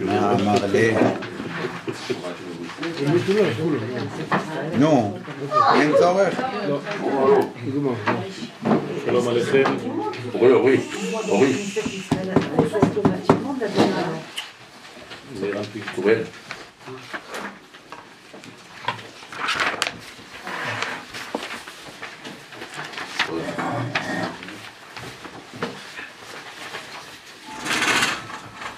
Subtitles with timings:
[0.00, 0.94] מה אמר לי?
[4.78, 5.18] נו,
[5.74, 6.40] אין צורך?
[9.04, 9.62] שלום עליכם.
[10.34, 10.80] אורי, אורי,
[11.28, 11.52] אורי,
[15.34, 15.80] זה הרמתי.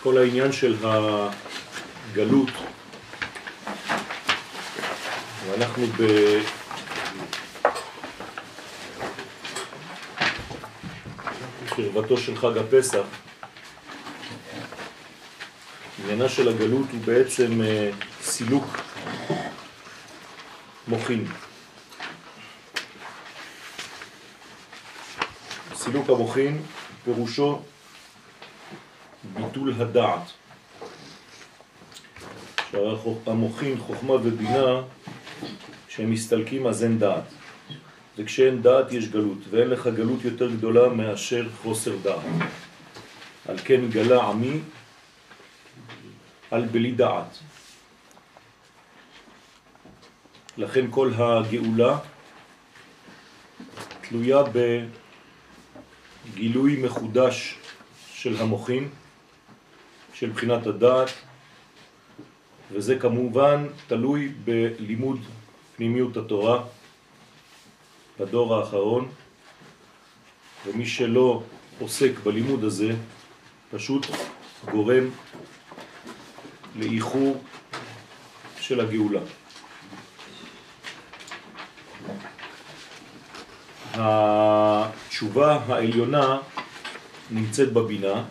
[0.04, 2.48] כל העניין של הגלות,
[5.46, 6.02] ואנחנו ב...
[11.76, 13.02] קרבתו של חג הפסח,
[16.02, 17.90] עניינה של הגלות הוא בעצם אה,
[18.22, 18.64] סילוק
[20.88, 21.26] מוחין.
[25.74, 26.62] סילוק המוחין
[27.04, 27.62] פירושו
[29.32, 30.30] ביטול הדעת.
[32.70, 34.82] שהמוחין, חוכמה ובינה,
[35.88, 37.24] כשהם מסתלקים אז אין דעת.
[38.18, 42.24] וכשאין דעת יש גלות, ואין לך גלות יותר גדולה מאשר חוסר דעת.
[43.48, 44.58] על כן גלה עמי
[46.50, 47.38] על בלי דעת.
[50.56, 51.98] לכן כל הגאולה
[54.00, 54.42] תלויה
[56.34, 57.58] בגילוי מחודש
[58.12, 58.88] של המוחין,
[60.14, 61.10] של בחינת הדעת,
[62.72, 65.20] וזה כמובן תלוי בלימוד
[65.76, 66.64] פנימיות התורה
[68.20, 69.08] בדור האחרון,
[70.66, 71.42] ומי שלא
[71.78, 72.92] עוסק בלימוד הזה
[73.70, 74.06] פשוט
[74.70, 75.04] גורם
[76.76, 77.42] לאיחור
[78.60, 79.20] של הגאולה.
[83.94, 86.38] התשובה העליונה
[87.30, 88.24] נמצאת בבינה,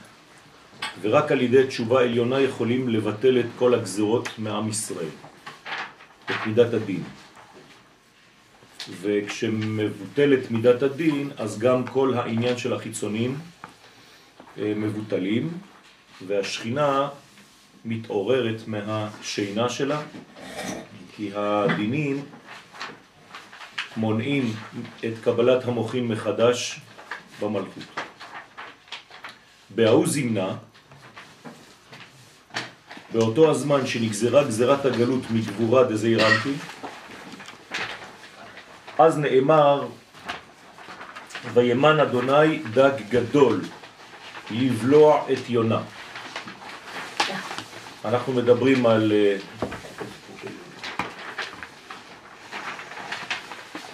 [1.02, 5.14] ורק על ידי תשובה עליונה יכולים לבטל את כל הגזרות מעם ישראל,
[6.26, 7.04] את מידת הדין.
[9.02, 13.38] וכשמבוטלת מידת הדין, אז גם כל העניין של החיצונים
[14.58, 15.50] אה, מבוטלים,
[16.28, 17.10] והשכינה
[17.86, 20.02] מתעוררת מהשינה שלה,
[21.16, 22.24] כי הדינים
[23.98, 24.54] מונעים
[25.06, 26.80] את קבלת המוחים מחדש
[27.42, 27.84] במלכות.
[29.70, 30.56] בהוא זמנה,
[33.14, 36.54] באותו הזמן שנגזרה גזרת הגלות מגבורה דזעירנטי,
[39.00, 39.88] אז נאמר,
[41.54, 43.62] וימן אדוני דג גדול
[44.52, 45.82] לבלוע את יונה.
[48.06, 49.38] אנחנו מדברים על אה,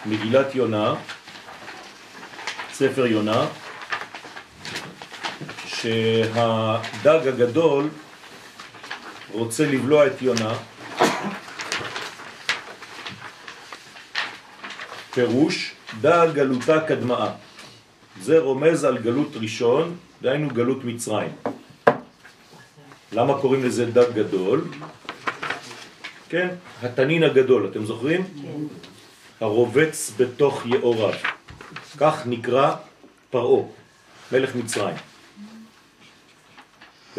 [0.05, 0.95] מגילת יונה,
[2.73, 3.45] ספר יונה,
[5.65, 7.89] שהדג הגדול
[9.31, 10.53] רוצה לבלוע את יונה,
[15.13, 17.31] פירוש דע גלותה קדמאה.
[18.21, 21.31] זה רומז על גלות ראשון, דהיינו גלות מצרים.
[23.11, 24.67] למה קוראים לזה דג גדול?
[26.29, 26.47] כן,
[26.83, 28.23] התנין הגדול, אתם זוכרים?
[28.23, 28.61] כן.
[29.45, 31.13] הרובץ בתוך יאוריו.
[31.97, 32.75] כך נקרא
[33.29, 33.71] פרעו,
[34.31, 34.95] מלך מצרים.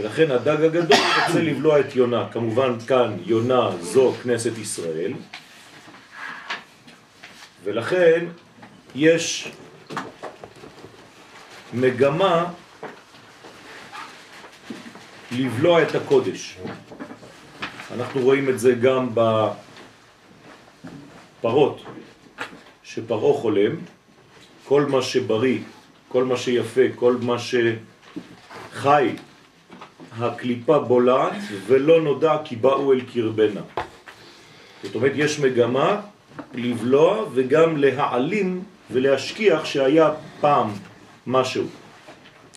[0.01, 2.27] ולכן הדג הגדול רוצה לבלוע את יונה.
[2.33, 5.13] כמובן כאן יונה זו כנסת ישראל,
[7.65, 8.27] ולכן
[8.95, 9.53] יש
[11.73, 12.47] מגמה
[15.33, 16.57] לבלוע את הקודש.
[17.95, 19.09] אנחנו רואים את זה גם
[21.41, 21.83] בפרות,
[22.83, 23.77] שפרעה חולם,
[24.65, 25.59] כל מה שבריא,
[26.09, 29.17] כל מה שיפה, כל מה שחי,
[30.19, 31.33] הקליפה בולעת
[31.67, 33.61] ולא נודע כי באו אל קרבנה.
[34.83, 36.01] זאת אומרת, יש מגמה
[36.55, 40.11] לבלוע וגם להעלים ולהשכיח שהיה
[40.41, 40.71] פעם
[41.27, 41.65] משהו.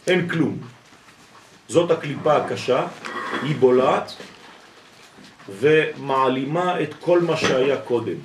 [0.07, 0.57] אין כלום.
[1.67, 2.87] זאת הקליפה הקשה,
[3.41, 4.13] היא בולעת
[5.49, 8.17] ומעלימה את כל מה שהיה קודם.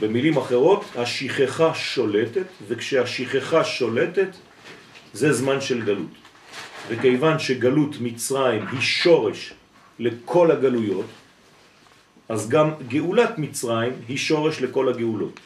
[0.00, 4.28] במילים אחרות, השכחה שולטת, וכשהשכחה שולטת
[5.12, 6.23] זה זמן של גלות.
[6.88, 9.52] וכיוון שגלות מצרים היא שורש
[9.98, 11.06] לכל הגלויות,
[12.28, 15.40] אז גם גאולת מצרים היא שורש לכל הגאולות.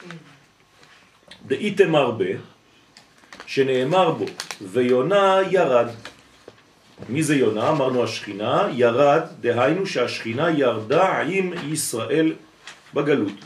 [1.47, 2.33] דאיתם הרבה,
[3.47, 4.27] שנאמר בו,
[4.63, 5.89] ויונה ירד.
[7.09, 7.71] מי זה יונה?
[7.71, 12.35] אמרנו השכינה, ירד, דהיינו שהשכינה ירדה עם ישראל
[12.95, 13.39] בגלות.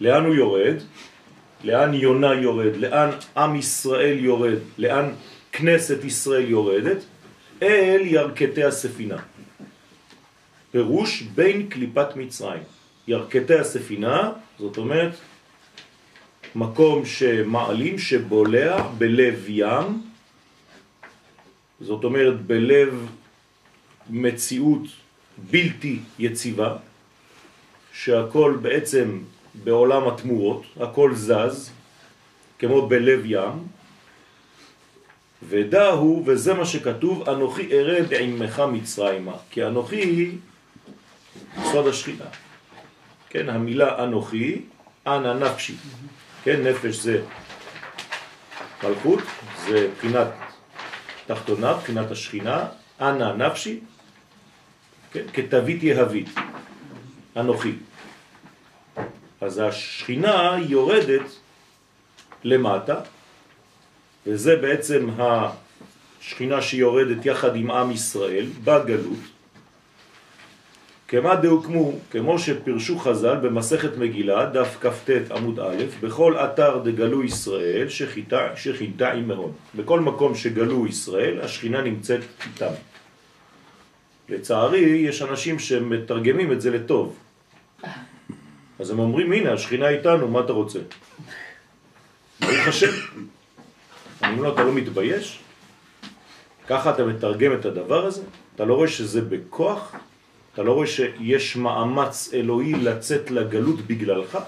[0.00, 0.76] לאן הוא יורד?
[1.64, 5.12] לאן יונה יורד, לאן עם ישראל יורד, לאן
[5.60, 6.98] כנסת ישראל יורדת,
[7.62, 9.16] אל ירכתי הספינה.
[10.70, 12.62] פירוש בין קליפת מצרים.
[13.08, 15.12] ירכתי הספינה, זאת אומרת,
[16.54, 20.02] מקום שמעלים, שבולע בלב ים,
[21.80, 23.06] זאת אומרת בלב
[24.10, 24.82] מציאות
[25.50, 26.76] בלתי יציבה,
[27.92, 29.18] שהכל בעצם
[29.64, 31.70] בעולם התמורות, הכל זז,
[32.58, 33.79] כמו בלב ים,
[35.48, 40.30] ודאו, וזה מה שכתוב, אנוכי ארד עמך מצרימה, כי אנוכי
[41.64, 42.24] סוד השכינה.
[43.30, 44.62] כן, המילה אנוכי,
[45.06, 45.74] אנא נפשי.
[46.44, 47.22] כן, נפש זה
[48.82, 49.20] מלכות,
[49.66, 50.28] זה בחינת
[51.26, 52.66] תחתונה, בחינת השכינה,
[53.00, 53.80] אנא נפשי,
[55.12, 56.28] כן, כתווית יהבית,
[57.36, 57.72] אנוכי.
[59.40, 61.26] אז השכינה יורדת
[62.44, 63.00] למטה,
[64.26, 69.18] וזה בעצם השכינה שיורדת יחד עם עם ישראל בגלות,
[71.10, 77.88] כמה דהוקמו, כמו שפרשו חז"ל במסכת מגילה, דף כ"ט עמוד א', בכל אתר דגלו ישראל
[77.88, 79.52] שחיטה, שכינתה עמהון.
[79.74, 82.72] בכל מקום שגלו ישראל, השכינה נמצאת איתם.
[84.28, 87.18] לצערי, יש אנשים שמתרגמים את זה לטוב.
[88.78, 90.78] אז הם אומרים, הנה, השכינה איתנו, מה אתה רוצה?
[92.40, 92.92] ברוך השם.
[94.22, 95.40] אני אומר לו, אתה לא מתבייש?
[96.66, 98.22] ככה אתה מתרגם את הדבר הזה?
[98.54, 99.94] אתה לא רואה שזה בכוח?
[100.52, 104.38] אתה לא רואה שיש מאמץ אלוהי לצאת לגלות בגללך?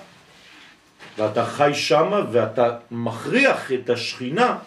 [1.19, 4.59] ואתה חי שמה ואתה מכריח את השכינה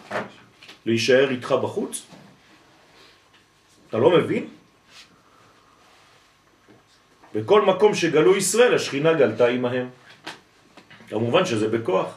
[0.86, 2.06] להישאר איתך בחוץ?
[3.88, 4.48] אתה לא מבין?
[7.34, 9.88] בכל מקום שגלו ישראל, השכינה גלתה עמהם.
[11.08, 12.08] כמובן שזה בכוח.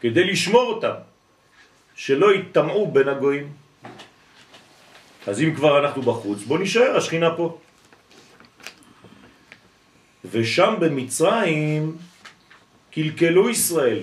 [0.00, 1.07] כדי לשמור אותם,
[1.98, 3.48] שלא יטמעו בין הגויים.
[5.26, 7.58] אז אם כבר אנחנו בחוץ, בוא נשאר, השכינה פה.
[10.30, 11.96] ושם במצרים
[12.90, 13.98] קלקלו ישראל,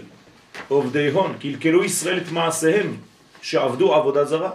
[0.68, 2.98] עובדי הון, קלקלו ישראל את מעשיהם,
[3.42, 4.52] שעבדו עבודה זרה.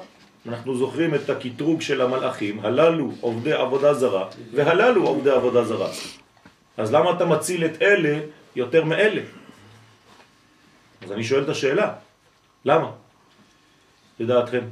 [0.48, 5.90] אנחנו זוכרים את הקטרוג של המלאכים, הללו עובדי עבודה זרה, והללו עובדי עבודה זרה.
[6.76, 8.20] אז למה אתה מציל את אלה
[8.56, 9.22] יותר מאלה?
[11.04, 11.92] אז אני שואל את השאלה,
[12.64, 12.99] למה?
[14.20, 14.64] לדעתכם.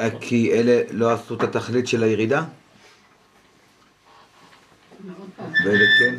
[0.00, 2.44] אה, כי אלה לא עשו את התכלית של הירידה?
[5.64, 6.14] ואלה כן?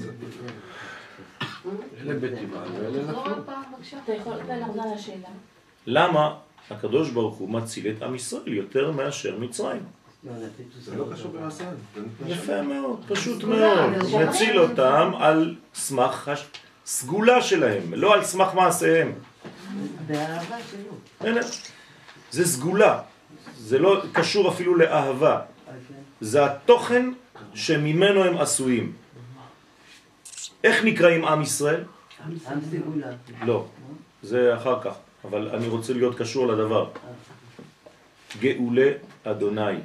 [5.88, 6.36] למה
[6.72, 9.97] הקדוש ברוך הוא מציל את עם ישראל יותר מאשר מצרים?
[10.80, 11.76] זה לא קשור במעשיהם.
[12.28, 13.90] יפה מאוד, פשוט מאוד.
[14.22, 16.32] נציל אותם על סמך
[16.86, 19.14] הסגולה שלהם, לא על סמך מעשיהם.
[20.08, 21.30] באהבה שלו.
[21.30, 21.42] הנה,
[22.32, 23.02] זה סגולה,
[23.58, 25.42] זה לא קשור אפילו לאהבה,
[26.22, 27.12] זה התוכן
[27.54, 28.94] שממנו הם עשויים.
[30.64, 31.84] איך נקראים עם ישראל?
[32.26, 32.36] עם
[32.72, 33.08] סגולה.
[33.46, 33.66] לא,
[34.24, 34.94] זה אחר כך,
[35.26, 36.90] אבל אני רוצה להיות קשור לדבר.
[38.40, 38.90] גאולי
[39.24, 39.78] אדוני.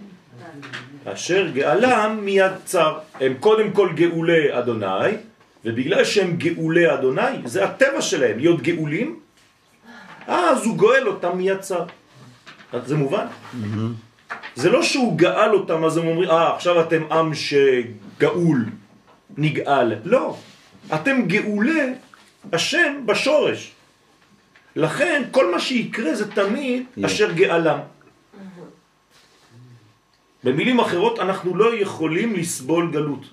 [1.05, 2.99] אשר גאלם מיד צר.
[3.21, 5.17] הם קודם כל גאולי אדוני,
[5.65, 9.21] ובגלל שהם גאולי אדוני, זה הטבע שלהם, להיות גאולים,
[10.27, 11.85] אז הוא גואל אותם מיד צר.
[12.85, 13.27] זה מובן?
[14.55, 18.67] זה לא שהוא גאל אותם, אז הם אומרים, אה, עכשיו אתם עם שגאול,
[19.37, 19.95] נגאל.
[20.05, 20.37] לא,
[20.95, 21.93] אתם גאולי
[22.53, 23.73] השם בשורש.
[24.77, 27.79] לכן כל מה שיקרה זה תמיד אשר גאלם.
[30.45, 33.27] במילים אחרות, אנחנו לא יכולים לסבול גלות.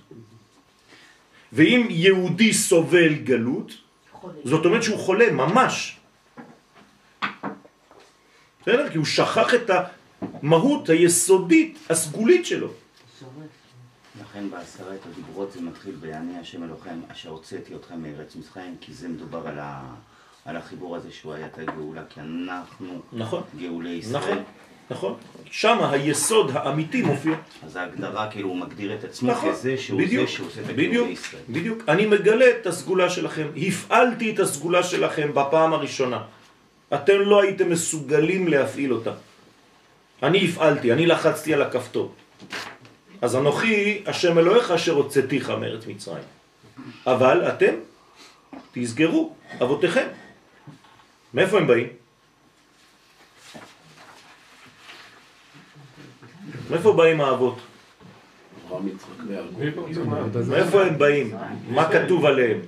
[1.53, 3.71] ואם יהודי סובל גלות,
[4.43, 5.97] זאת אומרת שהוא חולה, ממש.
[8.61, 8.89] בסדר?
[8.89, 9.69] כי הוא שכח את
[10.21, 12.69] המהות היסודית, הסגולית שלו.
[14.21, 19.07] לכן בעשרת הדיברות זה מתחיל ב"אני השם אלוהיכם אשר הוצאתי אתכם מארץ מצרים", כי זה
[19.07, 19.95] מדובר על, ה...
[20.45, 24.23] על החיבור הזה שהוא היה את הגאולה, כי אנחנו נכון, גאולי ישראל.
[24.23, 24.43] נכון,
[24.89, 25.15] נכון.
[25.51, 27.35] שם היסוד האמיתי מופיע.
[27.65, 30.93] אז ההגדרה כאילו הוא מגדיר את עצמו נכון, כזה שהוא בדיוק, זה שעושה את בדיוק,
[30.93, 31.41] הגאולי ישראל.
[31.49, 31.83] בדיוק.
[31.87, 36.21] אני מגלה את הסגולה שלכם, הפעלתי את הסגולה שלכם בפעם הראשונה.
[36.93, 39.11] אתם לא הייתם מסוגלים להפעיל אותה.
[40.23, 42.13] אני הפעלתי, אני לחצתי על הכפתור.
[43.21, 46.23] אז אנוכי, השם אלוהיך אשר הוצאתיך מארץ מצרים.
[47.07, 47.73] אבל אתם,
[48.71, 50.07] תסגרו, אבותיכם.
[51.33, 51.87] מאיפה הם באים?
[56.69, 57.55] מאיפה באים האבות?
[60.47, 61.35] מאיפה הם באים?
[61.69, 62.59] מה כתוב עליהם?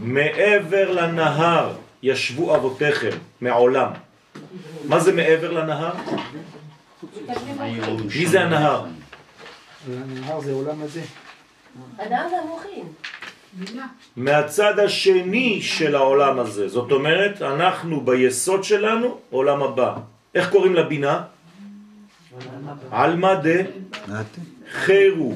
[0.00, 1.72] מעבר לנהר
[2.02, 3.90] ישבו אבותיכם, מעולם.
[4.84, 5.92] מה זה מעבר לנהר?
[8.18, 8.84] מי זה הנהר?
[9.88, 11.02] הנהר זה עולם הזה.
[11.96, 12.86] אדם והמוחין.
[14.16, 16.68] מהצד השני של העולם הזה.
[16.68, 19.96] זאת אומרת, אנחנו ביסוד שלנו עולם הבא.
[20.34, 21.22] איך קוראים לבינה?
[22.94, 23.60] עלמא דה.
[24.72, 25.34] חירו,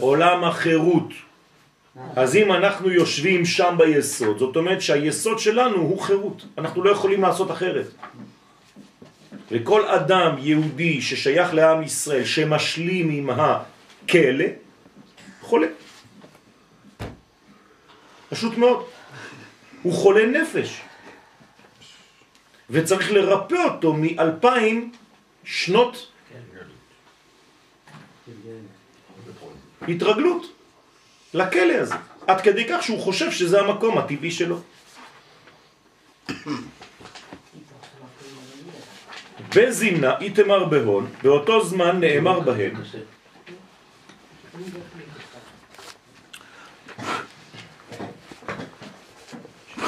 [0.00, 1.08] עולם החירות.
[2.16, 6.46] אז אם אנחנו יושבים שם ביסוד, זאת אומרת שהיסוד שלנו הוא חירות.
[6.58, 7.86] אנחנו לא יכולים לעשות אחרת.
[9.50, 14.44] וכל אדם יהודי ששייך לעם ישראל, שמשלים עם הכלא,
[15.40, 15.66] חולה.
[18.28, 18.84] פשוט מאוד.
[19.82, 20.80] הוא חולה נפש.
[22.70, 24.92] וצריך לרפא אותו מאלפיים
[25.44, 26.06] שנות
[29.88, 30.52] התרגלות
[31.34, 31.94] לכלא הזה,
[32.26, 34.60] עד כדי כך שהוא חושב שזה המקום הטבעי שלו.
[39.56, 42.74] בזימנה איתמר בהון, באותו זמן נאמר בהם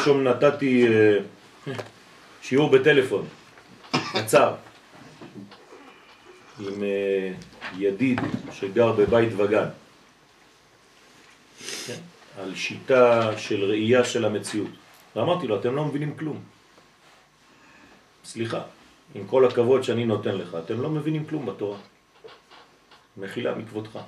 [0.03, 1.19] שלשום נתתי אה,
[2.43, 3.27] שיעור בטלפון,
[3.93, 4.55] קצר,
[6.59, 7.33] עם אה,
[7.79, 8.21] ידיד
[8.53, 9.69] שגר בבית וגן,
[11.87, 12.01] כן,
[12.39, 14.71] על שיטה של ראייה של המציאות.
[15.17, 16.43] ואמרתי לו, אתם לא מבינים כלום.
[18.25, 18.63] סליחה,
[19.15, 21.79] עם כל הכבוד שאני נותן לך, אתם לא מבינים כלום בתורה.
[23.17, 23.99] מחילה מכבודך.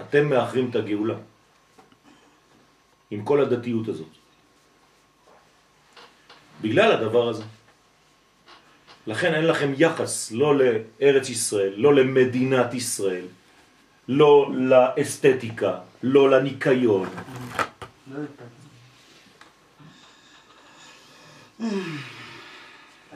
[0.00, 1.14] אתם מאחרים את הגאולה.
[3.10, 4.12] עם כל הדתיות הזאת.
[6.60, 7.44] בגלל הדבר הזה.
[9.06, 13.26] לכן אין לכם יחס לא לארץ ישראל, לא למדינת ישראל,
[14.08, 17.08] לא לאסתטיקה, לא לניקיון.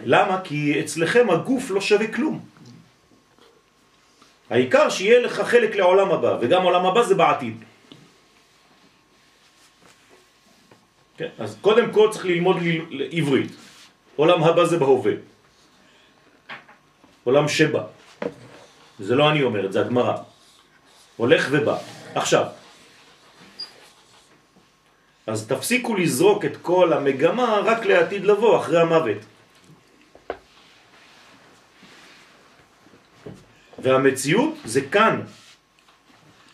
[0.04, 0.40] למה?
[0.44, 2.44] כי אצלכם הגוף לא שווה כלום.
[4.50, 7.56] העיקר שיהיה לך חלק לעולם הבא, וגם עולם הבא זה בעתיד.
[11.16, 11.28] כן?
[11.38, 12.56] אז קודם כל צריך ללמוד
[13.12, 13.52] עברית.
[14.16, 15.12] עולם הבא זה בהווה.
[17.24, 17.82] עולם שבא.
[18.98, 20.16] זה לא אני אומר זה, הגמרא.
[21.16, 21.76] הולך ובא.
[22.14, 22.44] עכשיו,
[25.26, 29.18] אז תפסיקו לזרוק את כל המגמה רק לעתיד לבוא, אחרי המוות.
[33.78, 35.20] והמציאות זה כאן.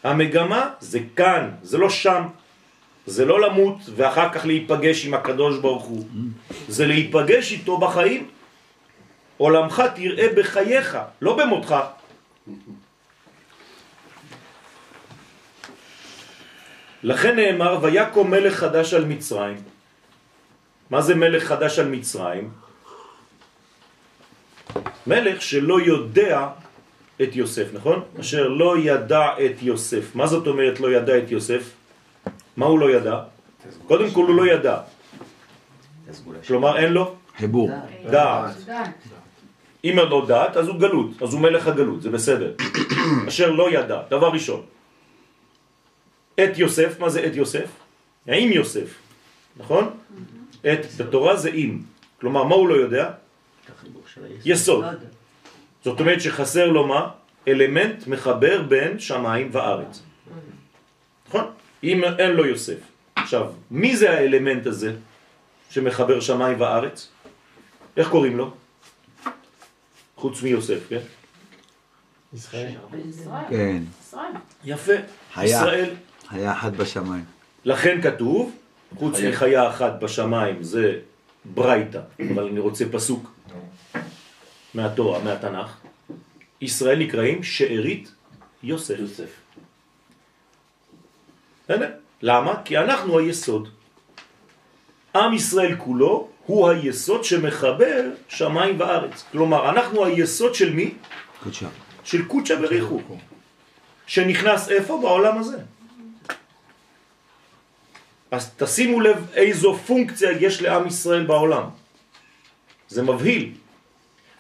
[0.03, 2.23] המגמה זה כאן, זה לא שם.
[3.07, 6.05] זה לא למות ואחר כך להיפגש עם הקדוש ברוך הוא.
[6.69, 8.29] זה להיפגש איתו בחיים.
[9.37, 11.75] עולמך תראה בחייך, לא במותך.
[17.03, 19.57] לכן נאמר, ויקום מלך חדש על מצרים.
[20.91, 22.51] מה זה מלך חדש על מצרים?
[25.07, 26.49] מלך שלא יודע
[27.23, 28.03] את יוסף, נכון?
[28.21, 30.15] אשר לא ידע את יוסף.
[30.15, 31.71] מה זאת אומרת לא ידע את יוסף?
[32.57, 33.17] מה הוא לא ידע?
[33.87, 34.79] קודם כל הוא לא ידע.
[36.47, 37.71] כלומר אין לו חיבור.
[38.11, 38.57] דעת.
[39.85, 42.53] אם אין לו דעת, אז הוא גלות, אז הוא מלך הגלות, זה בסדר.
[43.29, 44.63] אשר לא ידע, דבר ראשון.
[46.35, 47.67] את יוסף, מה זה את יוסף?
[48.27, 48.95] עם יוסף,
[49.57, 49.91] נכון?
[50.61, 51.83] את בתורה זה עם.
[52.21, 53.11] כלומר, מה הוא לא יודע?
[54.45, 54.85] יסוד.
[55.85, 57.09] זאת אומרת שחסר לו מה?
[57.49, 60.03] אלמנט מחבר בין שמיים וארץ.
[61.29, 61.45] נכון?
[61.85, 62.79] אם אין לו יוסף.
[63.15, 64.95] עכשיו, מי זה האלמנט הזה
[65.71, 67.09] שמחבר שמיים וארץ?
[67.97, 68.55] איך קוראים לו?
[70.17, 71.01] חוץ מיוסף, כן?
[72.35, 72.73] ישראל.
[73.51, 73.83] כן.
[74.65, 74.93] יפה.
[75.37, 75.59] היה.
[75.59, 75.95] ישראל.
[76.33, 77.25] היה אחד בשמיים.
[77.65, 78.53] לכן כתוב,
[78.97, 79.21] חוץ.
[79.21, 80.99] מחיה אחת בשמיים זה
[81.45, 82.01] ברייתא,
[82.35, 83.33] אבל אני רוצה פסוק
[84.75, 85.77] מהתורה, מהתנ"ך.
[86.61, 88.13] ישראל נקראים שארית
[88.63, 88.95] יוסף.
[88.99, 89.31] יוסף.
[92.23, 92.55] למה?
[92.65, 93.69] כי אנחנו היסוד.
[95.17, 99.25] עם ישראל כולו הוא היסוד שמחבר שמיים וארץ.
[99.33, 100.95] כלומר, אנחנו היסוד של מי?
[101.43, 101.69] קודשה.
[102.05, 103.01] של קודשא בריחו.
[104.07, 104.99] שנכנס איפה?
[105.03, 105.59] בעולם הזה.
[108.33, 111.65] אז תשימו לב איזו פונקציה יש לעם ישראל בעולם.
[112.89, 113.53] זה מבהיל.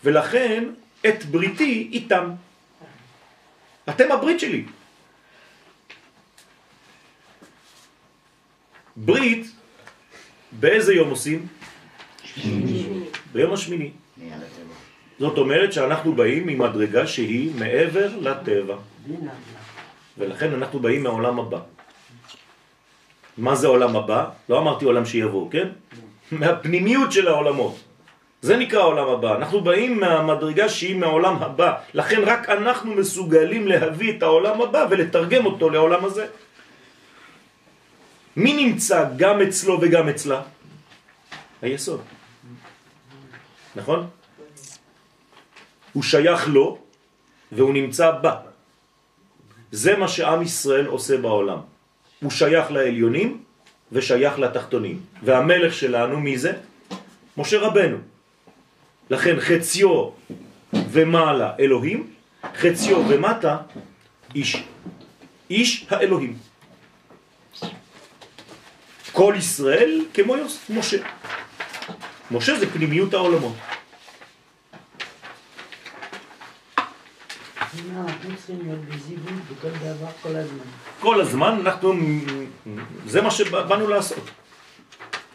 [0.04, 0.64] ולכן
[1.08, 2.30] את בריתי איתם.
[3.88, 4.64] אתם הברית שלי.
[8.96, 9.46] ברית,
[10.52, 11.46] באיזה יום עושים?
[13.32, 13.90] ביום השמיני.
[15.18, 18.76] זאת אומרת שאנחנו באים ממדרגה שהיא מעבר לטבע.
[20.18, 21.60] ולכן אנחנו באים מהעולם הבא.
[23.38, 24.20] מה זה עולם הבא?
[24.48, 25.68] לא אמרתי עולם שיבוא, כן?
[26.32, 27.76] מהפנימיות של העולמות.
[28.42, 29.36] זה נקרא העולם הבא.
[29.36, 31.70] אנחנו באים מהמדרגה שהיא מהעולם הבא.
[31.94, 36.26] לכן רק אנחנו מסוגלים להביא את העולם הבא ולתרגם אותו לעולם הזה.
[38.36, 40.40] מי נמצא גם אצלו וגם אצלה?
[41.62, 42.00] היסוד.
[43.76, 44.00] נכון?
[45.92, 46.78] הוא שייך לו
[47.52, 48.34] והוא נמצא בה.
[49.70, 51.71] זה מה שעם ישראל עושה בעולם.
[52.22, 53.42] הוא שייך לעליונים
[53.92, 55.00] ושייך לתחתונים.
[55.22, 56.52] והמלך שלנו, מי זה?
[57.36, 57.96] משה רבנו.
[59.10, 60.10] לכן חציו
[60.72, 62.06] ומעלה אלוהים,
[62.56, 63.56] חציו ומטה
[64.34, 64.62] איש.
[65.50, 66.36] איש האלוהים.
[69.12, 70.98] כל ישראל כמו יוס, משה.
[72.30, 73.56] משה זה פנימיות העולמות.
[81.00, 81.94] כל הזמן אנחנו,
[83.06, 84.30] זה מה שבאנו לעשות.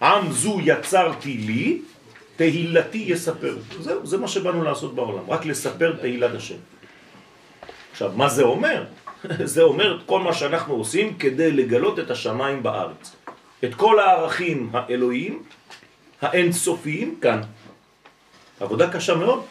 [0.01, 1.81] עם זו יצרתי לי,
[2.35, 3.57] תהילתי יספר.
[3.79, 6.55] זהו, זה מה שבאנו לעשות בעולם, רק לספר תהילת השם.
[7.91, 8.85] עכשיו, מה זה אומר?
[9.55, 13.15] זה אומר את כל מה שאנחנו עושים כדי לגלות את השמיים בארץ.
[13.63, 15.43] את כל הערכים האלוהיים,
[16.21, 17.41] האינסופיים, כאן.
[18.59, 19.43] עבודה קשה מאוד.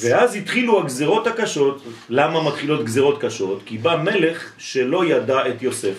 [0.00, 1.82] ואז התחילו הגזרות הקשות.
[2.08, 3.60] למה מתחילות גזרות קשות?
[3.66, 5.94] כי בא מלך שלא ידע את יוסף.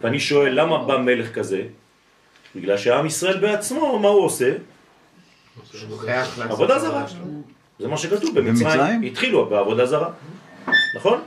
[0.00, 1.62] ואני שואל, למה בא מלך כזה?
[2.56, 4.52] בגלל שעם ישראל בעצמו, מה הוא עושה?
[6.38, 7.04] עבודה זרה.
[7.78, 8.66] זה מה שכתוב במצרים.
[8.66, 9.02] במצרים?
[9.02, 10.10] התחילו בעבודה זרה.
[10.96, 11.20] נכון?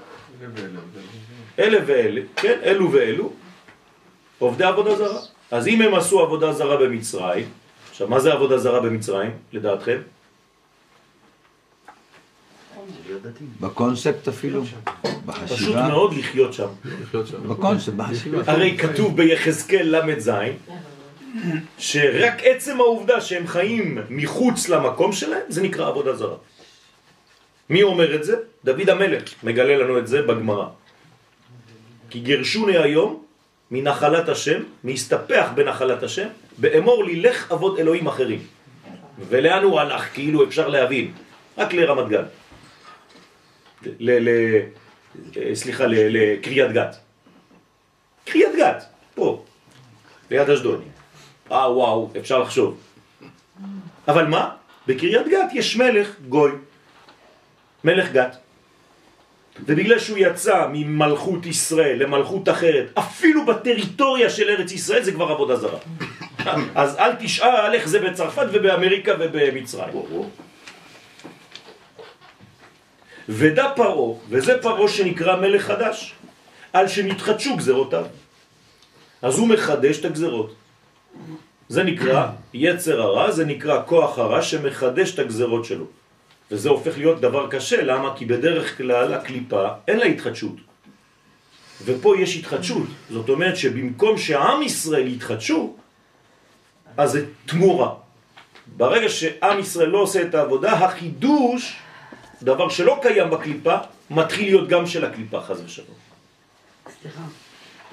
[1.59, 3.31] אלה ואלה, כן, אלו ואלו,
[4.39, 5.19] עובדי עבודה זרה.
[5.51, 7.45] אז אם הם עשו עבודה זרה במצרים,
[7.89, 9.97] עכשיו מה זה עבודה זרה במצרים, לדעתכם?
[13.61, 14.77] בקונספט אפילו, פשוט
[15.25, 16.67] בחשיבה, מאוד לחיות שם.
[17.47, 18.41] בקונספט, בחשיבה.
[18.47, 20.31] הרי כתוב ביחזקאל ל"ז
[21.77, 26.35] שרק עצם העובדה שהם חיים מחוץ למקום שלהם, זה נקרא עבודה זרה.
[27.69, 28.35] מי אומר את זה?
[28.63, 30.65] דוד המלך מגלה לנו את זה בגמרא.
[32.09, 33.23] כי גירשוני היום
[33.71, 36.27] מנחלת השם, מהסתפח בנחלת השם,
[36.57, 38.39] באמור לי לך עבוד אלוהים אחרים.
[39.29, 40.13] ולאן הוא הלך?
[40.13, 41.11] כאילו אפשר להבין.
[41.57, 42.23] רק לרמת גן.
[43.85, 44.29] ל...
[44.29, 44.59] ל...
[45.53, 46.95] סליחה, ל- לקריית גת.
[48.25, 49.43] קריית גת, פה,
[50.31, 50.83] ליד אשדוד.
[51.51, 52.77] אה, וואו, אפשר לחשוב.
[54.07, 54.49] אבל מה?
[54.87, 56.51] בקריית גת יש מלך גוי,
[57.83, 58.37] מלך גת.
[59.65, 65.55] ובגלל שהוא יצא ממלכות ישראל למלכות אחרת, אפילו בטריטוריה של ארץ ישראל זה כבר עבודה
[65.55, 65.79] זרה.
[66.75, 69.93] אז אל תשאל איך זה בצרפת ובאמריקה ובמצרים.
[73.29, 76.13] ודע פרעה, וזה פרעה שנקרא מלך חדש,
[76.73, 78.05] על שנתחדשו גזרותיו.
[79.21, 80.55] אז הוא מחדש את הגזרות.
[81.69, 85.85] זה נקרא יצר הרע, זה נקרא כוח הרע שמחדש את הגזרות שלו.
[86.51, 88.17] וזה הופך להיות דבר קשה, למה?
[88.17, 90.55] כי בדרך כלל הקליפה אין לה התחדשות.
[91.85, 95.75] ופה יש התחדשות, זאת אומרת שבמקום שעם ישראל יתחדשו,
[96.97, 97.89] אז זה תמורה.
[98.77, 101.77] ברגע שעם ישראל לא עושה את העבודה, החידוש,
[102.43, 103.77] דבר שלא קיים בקליפה,
[104.09, 105.97] מתחיל להיות גם של הקליפה, חז ושלום.
[107.01, 107.21] סליחה,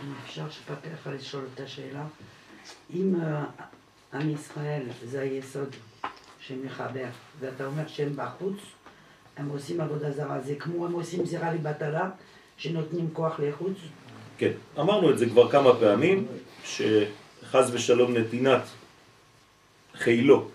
[0.05, 2.03] אם אפשר שפתח לך לשאול את השאלה.
[2.95, 3.45] אם אה,
[4.13, 5.77] עם ישראל זה היסוד
[6.41, 7.07] שמחבר,
[7.41, 8.57] ואתה אומר שהם בחוץ,
[9.37, 12.11] הם עושים עבודה זרה, זה כמו הם עושים זרה לבטלה,
[12.57, 13.77] שנותנים כוח לחוץ?
[14.39, 16.27] כן, אמרנו את זה כבר כמה פעמים,
[16.65, 18.63] שחז ושלום נתינת
[19.95, 20.49] חילו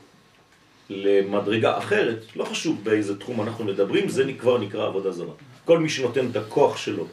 [0.92, 5.34] למדרגה אחרת, לא חשוב באיזה תחום אנחנו מדברים, זה כבר נקרא עבודה זרה.
[5.66, 7.08] כל מי שנותן את הכוח שלו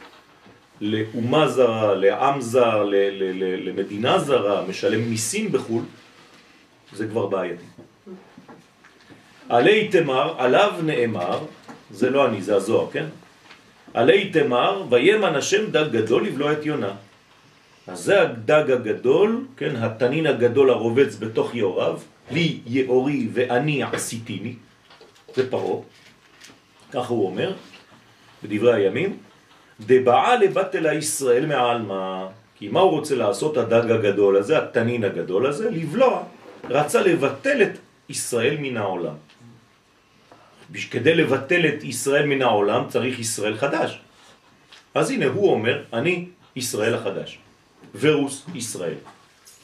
[0.81, 2.87] לאומה זרה, לעם זר,
[3.63, 5.83] למדינה זרה, משלם מיסים בחו"ל,
[6.93, 7.63] זה כבר בעייתי.
[9.49, 11.39] עלי תמר, עליו נאמר,
[11.91, 13.05] זה לא אני, זה הזוהר, כן?
[13.93, 16.93] עלי תמר, וימן השם דג גדול לבלוע את יונה.
[17.87, 21.99] אז זה הדג הגדול, כן, התנין הגדול הרובץ בתוך יאוריו,
[22.31, 24.53] לי יאורי ואני עשיתיני,
[25.35, 25.81] זה פרעה,
[26.91, 27.53] ככה הוא אומר,
[28.43, 29.17] בדברי הימים,
[29.79, 35.69] דבעה לבטל הישראל מעלמה, כי מה הוא רוצה לעשות הדג הגדול הזה, התנין הגדול הזה?
[35.71, 36.23] לבלוע,
[36.69, 37.77] רצה לבטל את
[38.09, 39.15] ישראל מן העולם.
[40.91, 43.99] כדי לבטל את ישראל מן העולם צריך ישראל חדש.
[44.93, 47.39] אז הנה הוא אומר, אני ישראל החדש.
[47.99, 48.99] ורוס ישראל.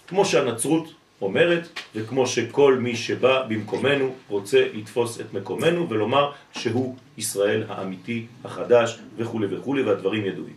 [0.07, 7.63] כמו שהנצרות אומרת, וכמו שכל מי שבא במקומנו רוצה לתפוס את מקומנו ולומר שהוא ישראל
[7.69, 10.55] האמיתי החדש וכו' וכו' והדברים ידועים.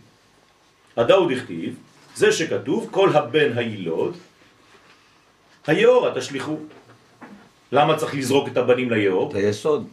[0.97, 1.75] הדאוד הכתיב,
[2.15, 4.17] זה שכתוב כל הבן הילוד,
[5.67, 6.57] היאורה תשליכו.
[7.71, 9.29] למה צריך לזרוק את הבנים ליאור?
[9.31, 9.87] את היסוד.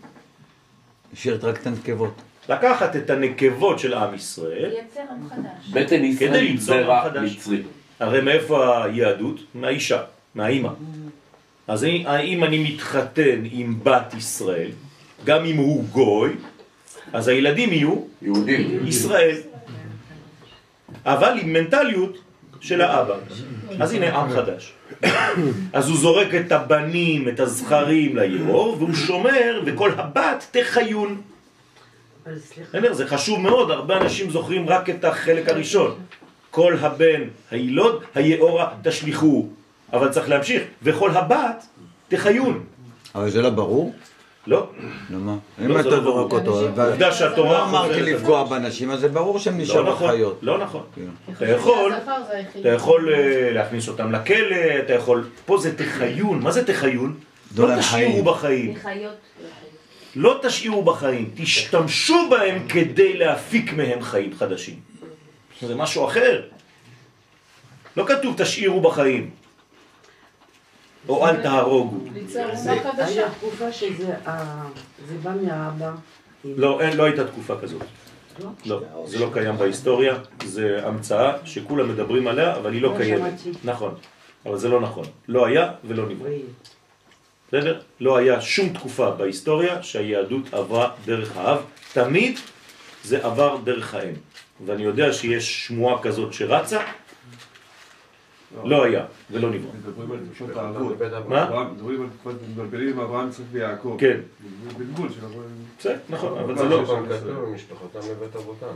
[1.13, 2.15] השאיר רק את הנקבות.
[2.49, 5.69] לקחת את הנקבות של עם ישראל, לייצר עם חדש.
[5.73, 7.11] בטן ישראל זרע.
[7.23, 7.63] מצרי.
[8.01, 9.41] הרי מאיפה היהדות?
[9.55, 10.03] מהאישה,
[10.37, 10.69] מהאימא.
[11.69, 11.85] אז
[12.25, 14.71] אם אני מתחתן עם בת ישראל,
[15.25, 16.33] גם אם הוא גוי,
[17.13, 18.87] אז הילדים יהיו יהודים.
[18.87, 19.37] ישראל.
[21.07, 22.19] אבל עם מנטליות
[22.61, 23.15] של האבא.
[23.81, 24.73] אז הנה עם חדש.
[25.73, 31.23] אז הוא זורק את הבנים, את הזכרים ליאור, והוא שומר, וכל הבת תחיון.
[32.93, 35.95] זה חשוב מאוד, הרבה אנשים זוכרים רק את החלק הראשון.
[36.51, 39.49] כל הבן הילוד, היאורה תשליכו.
[39.93, 41.67] אבל צריך להמשיך, וכל הבת
[42.09, 42.65] תחיון.
[43.15, 43.95] אבל זה לא ברור?
[44.47, 44.71] לא,
[45.11, 45.37] למה?
[45.59, 46.29] לא, אם אתה לא ברור.
[46.29, 50.11] זורק אותו, עובדה שהתורה לא אמרתי לפגוע בנשים, אז זה ברור שהן לא נשארות נכון,
[50.11, 50.39] חיות.
[50.43, 50.83] לא נכון.
[50.95, 51.33] כן.
[51.33, 51.93] אתה יכול.
[52.03, 52.13] אתה
[53.09, 55.29] אה, להכניס אותם לכלא, אתה יכול...
[55.47, 57.15] פה זה תחיון, מה זה תחיון?
[57.57, 58.75] לא תשאירו חיים.
[58.75, 59.09] בחיים.
[60.17, 64.81] לא תשאירו בחיים, תשתמשו בהם כדי להפיק מהם חיים חדשים.
[65.63, 66.43] זה משהו אחר.
[67.97, 69.31] לא כתוב תשאירו בחיים,
[71.09, 71.97] או אל תהרוגו.
[72.99, 74.15] היה תקופה שזה
[75.09, 75.93] זה בא מהאבא.
[76.45, 77.83] לא, אין, לא הייתה תקופה כזאת.
[78.43, 78.51] לא?
[78.67, 80.15] לא, זה לא קיים בהיסטוריה,
[80.45, 83.33] זה המצאה שכולם מדברים עליה, אבל היא לא לא קיימת.
[83.65, 83.95] נכון,
[84.47, 85.05] אבל זה לא נכון.
[85.29, 86.31] לא היה ולא נברא.
[87.49, 87.81] בסדר?
[88.01, 91.59] לא היה שום תקופה בהיסטוריה שהיהדות עברה דרך האב,
[91.93, 92.39] תמיד
[93.05, 94.15] זה עבר דרך האם.
[94.67, 96.81] ואני יודע שיש שמועה כזאת שרצה,
[98.65, 99.71] לא היה ולא נברא.
[99.87, 101.29] מדברים על תקופות האבות.
[101.29, 101.69] מה?
[101.73, 103.97] מדברים על תקופות, מתבלבלים עם אברהם, יצחק ויעקב.
[103.99, 104.21] כן,
[104.79, 105.49] בלבול של אברהם.
[105.79, 106.83] בסדר, נכון, אבל זה לא...
[107.55, 108.75] משפחותם לבית אבותם.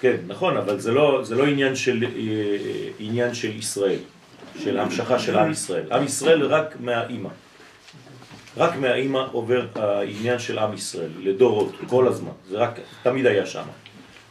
[0.00, 3.98] כן, נכון, אבל זה לא, זה לא עניין של, אה, עניין של ישראל,
[4.58, 5.92] של המשכה של עם ישראל.
[5.92, 7.28] עם ישראל רק מהאימא.
[8.56, 12.30] רק מהאימא עובר העניין של עם ישראל, לדורות, כל הזמן.
[12.48, 13.62] זה רק, תמיד היה שם.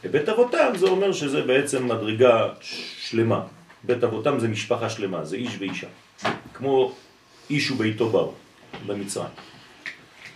[0.04, 2.48] בבית אבותם זה אומר שזה בעצם מדרגה
[3.00, 3.42] שלמה.
[3.84, 5.88] בית אבותם זה משפחה שלמה, זה איש ואישה.
[6.54, 6.92] כמו
[7.50, 8.34] איש וביתו באו,
[8.86, 9.30] במצרים.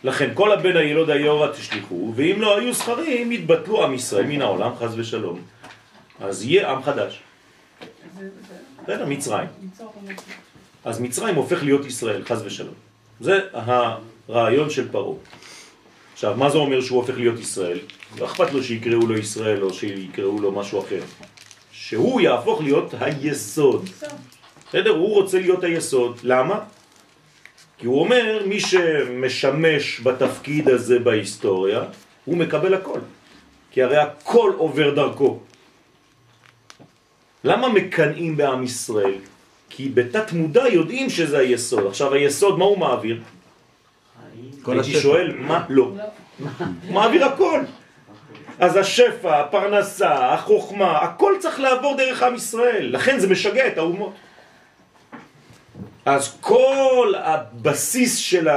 [0.03, 4.71] לכן כל הבן הילוד היאורה תשליכו, ואם לא היו זכרים, יתבטלו עם ישראל מן העולם,
[4.75, 5.41] חס ושלום.
[6.19, 7.21] אז יהיה עם חדש.
[8.83, 9.47] בסדר, מצרים.
[10.85, 12.73] אז מצרים הופך להיות ישראל, חס ושלום.
[13.19, 15.17] זה הרעיון של פרעה.
[16.13, 17.79] עכשיו, מה זה אומר שהוא הופך להיות ישראל?
[18.19, 21.01] לא אכפת לו שיקראו לו ישראל או שיקראו לו משהו אחר.
[21.91, 23.89] שהוא יהפוך להיות היסוד.
[24.67, 24.89] בסדר?
[24.89, 26.19] הוא רוצה להיות היסוד.
[26.23, 26.59] למה?
[27.77, 31.83] כי הוא אומר, מי שמשמש בתפקיד הזה בהיסטוריה,
[32.25, 32.99] הוא מקבל הכל.
[33.71, 35.39] כי הרי הכל עובר דרכו.
[37.43, 39.19] למה מקנאים בעם ישראל?
[39.69, 41.87] כי בתת מודע יודעים שזה היסוד.
[41.87, 43.21] עכשיו היסוד, מה הוא מעביר?
[44.67, 45.01] הייתי.
[45.01, 45.91] שואל, מה לא?
[46.87, 47.61] הוא מעביר הכל.
[48.59, 52.89] אז השפע, הפרנסה, החוכמה, הכל צריך לעבור דרך עם ישראל.
[52.91, 54.13] לכן זה משגע את האומות.
[56.05, 58.47] אז כל הבסיס של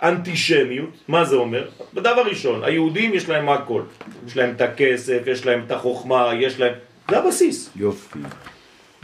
[0.00, 1.68] האנטישמיות, מה זה אומר?
[1.94, 3.82] בדבר ראשון, היהודים יש להם הכל.
[4.26, 6.72] יש להם את הכסף, יש להם את החוכמה, יש להם...
[7.10, 7.70] זה הבסיס.
[7.76, 8.18] יופי.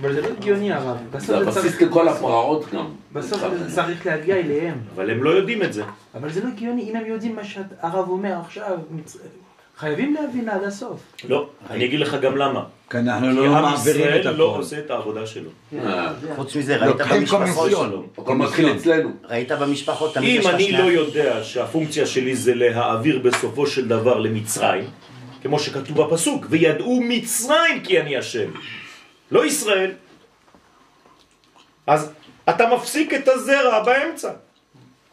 [0.00, 0.96] אבל זה לא הגיוני הרב.
[1.18, 2.86] זה הבסיס לכל הפרעות גם.
[3.12, 4.78] בסוף זה צריך להגיע אליהם.
[4.94, 5.82] אבל הם לא יודעים את זה.
[6.14, 8.78] אבל זה לא הגיוני, אם הם יודעים מה שהרב אומר עכשיו,
[9.80, 11.00] חייבים להבין עד הסוף.
[11.28, 12.64] לא, אני אגיד לך גם למה.
[12.90, 14.44] כי לא עם מעבירים את ישראל לא.
[14.44, 15.50] עושה את העבודה שלו.
[15.78, 18.06] אה, חוץ מזה, ראית לוקחים במשפחות, קומיסיון.
[18.18, 19.10] הכל מתחיל אצלנו.
[19.24, 20.78] ראית במשפחות, תמיד אם יש לך אני לא.
[20.78, 24.84] יודע שהפונקציה שלי זה להעביר בסופו של דבר למצרים,
[25.42, 28.50] כמו שכתוב בפסוק, וידעו מצרים כי אני השם,
[29.30, 29.90] לא ישראל.
[31.86, 32.12] אז
[32.48, 34.30] אתה מפסיק את הזרע באמצע.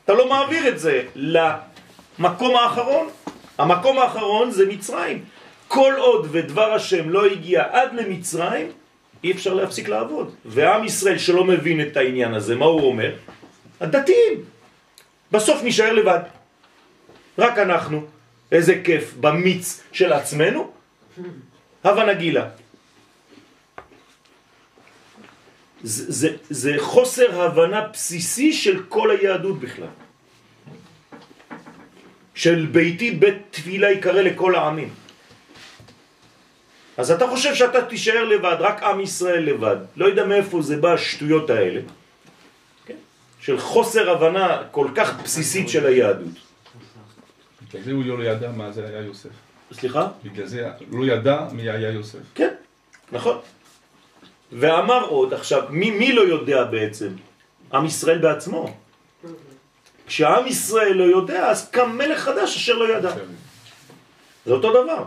[0.06, 3.08] אתה לא מעביר את זה למקום האחרון.
[3.58, 5.24] המקום האחרון זה מצרים.
[5.68, 8.72] כל עוד ודבר השם לא הגיע עד למצרים,
[9.24, 10.36] אי אפשר להפסיק לעבוד.
[10.46, 13.16] ועם ישראל שלא מבין את העניין הזה, מה הוא אומר?
[13.82, 14.34] הדתיים.
[15.32, 16.20] בסוף נשאר לבד.
[17.38, 18.06] רק אנחנו.
[18.52, 20.72] איזה כיף במיץ של עצמנו.
[21.84, 22.46] הווה נגילה.
[25.84, 29.94] זה, זה, זה חוסר הבנה בסיסי של כל היהדות בכלל.
[32.38, 34.90] של ביתי בית תפילה יקרא לכל העמים.
[36.98, 39.78] אז אתה חושב שאתה תישאר לבד, רק עם ישראל לבד.
[39.98, 41.82] לא יודע מאיפה זה בא השטויות האלה.
[42.86, 42.96] כן?
[43.40, 46.38] של חוסר הבנה כל כך בסיסית של היהדות.
[47.70, 49.34] בגלל זה הוא לא ידע מה זה היה יוסף.
[49.74, 50.08] סליחה?
[50.24, 52.20] בגלל זה לא ידע מי היה יוסף.
[52.36, 52.54] כן,
[53.12, 53.38] נכון.
[54.52, 57.10] ואמר עוד, עכשיו, מי, מי לא יודע בעצם?
[57.74, 58.78] עם ישראל בעצמו.
[60.08, 63.12] כשעם ישראל לא יודע, אז קם מלך חדש אשר לא ידע.
[64.46, 65.04] זה אותו דבר.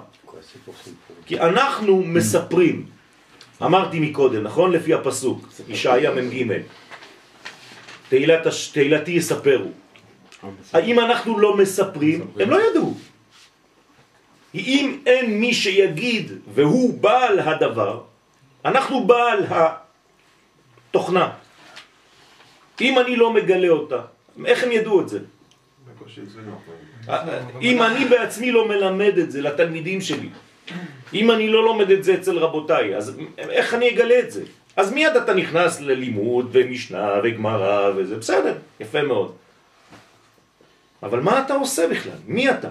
[1.26, 2.86] כי אנחנו מספרים,
[3.62, 4.72] אמרתי מקודם, נכון?
[4.72, 6.56] לפי הפסוק, ישעיה מ"ג,
[8.08, 9.70] תהילת תהילתי יספרו.
[10.72, 12.26] האם אנחנו לא מספרים?
[12.40, 12.94] הם לא ידעו.
[14.54, 18.00] אם אין מי שיגיד והוא בעל הדבר,
[18.64, 21.30] אנחנו בעל התוכנה.
[22.80, 24.00] אם אני לא מגלה אותה,
[24.44, 25.18] איך הם ידעו את זה?
[26.26, 26.56] אצלנו.
[27.62, 30.28] אם אני בעצמי לא מלמד את זה לתלמידים שלי,
[31.14, 34.42] אם אני לא לומד את זה אצל רבותיי, אז איך אני אגלה את זה?
[34.76, 39.34] אז מיד אתה נכנס ללימוד ומשנה וגמרא וזה, בסדר, יפה מאוד.
[41.02, 42.18] אבל מה אתה עושה בכלל?
[42.26, 42.68] מי אתה?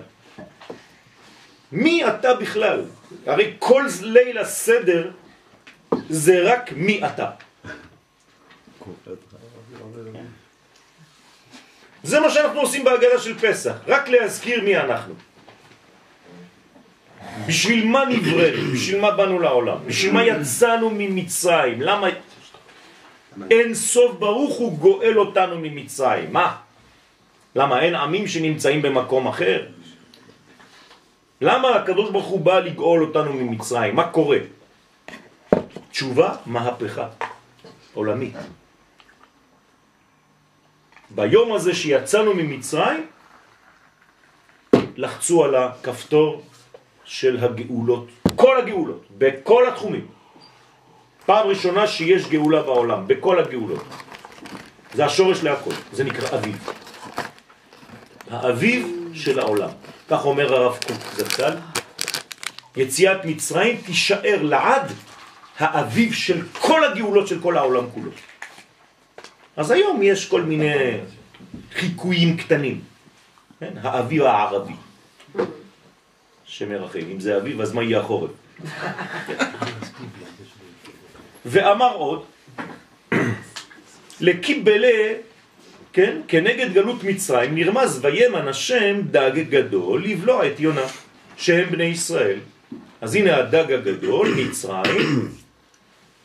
[1.71, 2.81] מי אתה בכלל?
[3.25, 5.11] הרי כל ליל הסדר
[6.09, 7.29] זה רק מי אתה.
[12.03, 15.13] זה מה שאנחנו עושים בהגדה של פסח, רק להזכיר מי אנחנו.
[17.47, 18.71] בשביל מה נבראנו?
[18.73, 19.77] בשביל מה באנו לעולם?
[19.85, 21.81] בשביל מה יצאנו ממצרים?
[21.81, 22.07] למה
[23.51, 26.33] אין סוף ברוך הוא גואל אותנו ממצרים?
[26.33, 26.55] מה?
[27.55, 29.65] למה אין עמים שנמצאים במקום אחר?
[31.41, 33.95] למה הקדוש ברוך הוא בא לגאול אותנו ממצרים?
[33.95, 34.37] מה קורה?
[35.91, 37.07] תשובה, מהפכה
[37.93, 38.35] עולמית.
[41.09, 43.05] ביום הזה שיצאנו ממצרים,
[44.97, 46.43] לחצו על הכפתור
[47.05, 50.07] של הגאולות, כל הגאולות, בכל התחומים.
[51.25, 53.83] פעם ראשונה שיש גאולה בעולם, בכל הגאולות.
[54.93, 56.71] זה השורש להכל, זה נקרא אביב.
[58.29, 59.69] האביב של העולם.
[60.09, 61.53] כך אומר הרב קוק זצ"ל,
[62.75, 64.91] יציאת מצרים תישאר לעד
[65.59, 68.11] האביב של כל הגאולות של כל העולם כולו.
[69.57, 70.97] אז היום יש כל מיני
[71.73, 72.81] חיקויים קטנים.
[73.59, 73.73] כן?
[73.81, 74.73] האביב הערבי
[76.45, 76.99] שמרחם.
[77.11, 78.31] אם זה אביב, אז מה יהיה החורף?
[81.45, 82.25] ואמר עוד,
[84.21, 85.13] לקיבלה,
[85.93, 90.85] כן, כנגד גלות מצרים, נרמז וימן השם דג גדול לבלוע את יונה,
[91.37, 92.39] שהם בני ישראל.
[93.01, 95.29] אז הנה הדג הגדול, מצרים,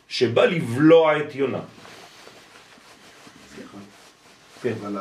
[0.08, 1.60] שבא לבלוע את יונה.
[4.62, 4.98] כן, אבל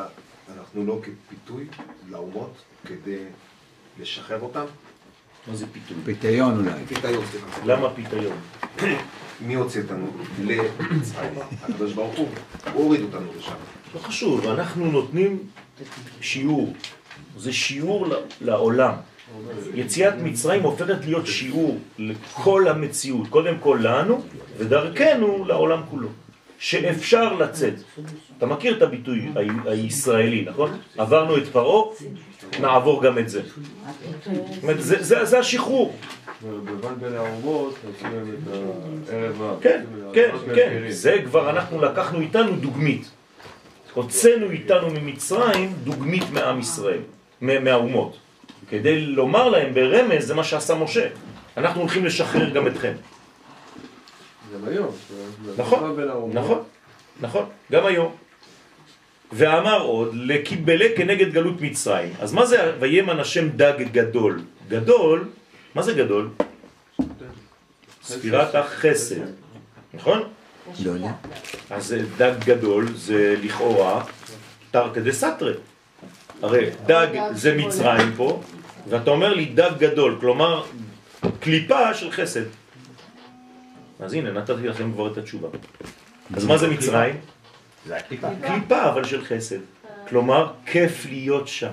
[0.56, 1.66] אנחנו לא כפיתוי
[2.10, 3.24] לאומות כדי
[4.00, 4.64] לשחרר אותם?
[5.46, 5.96] מה זה פיתוי?
[6.04, 6.86] פיתיון אולי.
[6.86, 7.64] פיתיון, סליחה.
[7.64, 8.36] למה פיתיון?
[9.46, 10.06] מי הוציא אותנו?
[10.44, 11.32] למצרים.
[11.62, 12.28] הקדוש ברוך הוא.
[12.72, 13.54] הוא הוריד אותנו לשם.
[13.94, 15.38] לא חשוב, אנחנו נותנים
[16.20, 16.74] שיעור.
[17.38, 18.06] זה שיעור
[18.40, 18.94] לעולם.
[19.74, 24.22] יציאת מצרים הופכת להיות שיעור לכל המציאות, קודם כל לנו,
[24.58, 26.08] ודרכנו לעולם כולו.
[26.64, 27.74] שאפשר לצאת.
[28.38, 29.28] אתה מכיר את הביטוי
[29.66, 30.78] הישראלי, נכון?
[30.98, 31.84] עברנו את פרעה,
[32.60, 33.42] נעבור גם את זה.
[33.42, 35.96] זאת אומרת, זה, השחרור.
[36.42, 37.74] בבן בין האומות.
[39.60, 40.82] כן, כן, כן.
[40.88, 43.10] זה כבר אנחנו לקחנו איתנו דוגמית.
[43.94, 47.00] הוצאנו איתנו ממצרים דוגמית מעם ישראל,
[47.40, 48.16] מה- מהאומות.
[48.70, 51.06] כדי לומר להם ברמז, זה מה שעשה משה.
[51.56, 52.92] אנחנו הולכים לשחרר גם אתכם.
[54.54, 54.90] גם היום.
[55.44, 55.96] זה נכון.
[56.32, 56.62] נכון,
[57.20, 58.16] נכון, גם היום.
[59.32, 62.12] ואמר עוד, לקיבלה כנגד גלות מצרים.
[62.20, 64.42] אז מה זה וימן השם דג גדול?
[64.68, 65.28] גדול,
[65.74, 66.30] מה זה גדול?
[68.02, 69.16] ספירת החסד,
[69.94, 70.22] נכון?
[70.84, 71.12] לא יודע.
[71.70, 74.04] אז דג גדול זה לכאורה
[74.70, 75.54] תרתי דה סתרי.
[76.42, 78.42] הרי דג זה מצרים פה,
[78.88, 80.64] ואתה אומר לי דג גדול, כלומר
[81.40, 82.44] קליפה של חסד.
[84.00, 85.48] אז הנה, נתתי לכם כבר את התשובה.
[86.36, 87.16] אז מה זה מצרים?
[87.86, 88.28] זה הקליפה.
[88.42, 89.58] קליפה אבל של חסד.
[90.08, 91.70] כלומר, כיף להיות שם.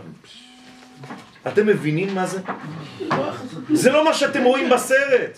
[1.47, 2.39] אתם מבינים מה זה?
[3.73, 5.37] זה לא מה שאתם רואים בסרט.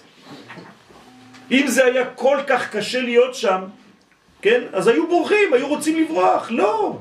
[1.51, 3.61] אם זה היה כל כך קשה להיות שם,
[4.41, 4.61] כן?
[4.73, 6.51] אז היו בורחים, היו רוצים לברוח.
[6.51, 6.97] לא.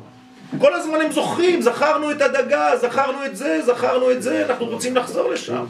[0.59, 4.97] כל הזמן הם זוכרים, זכרנו את הדגה, זכרנו את זה, זכרנו את זה, אנחנו רוצים
[4.97, 5.65] לחזור לשם.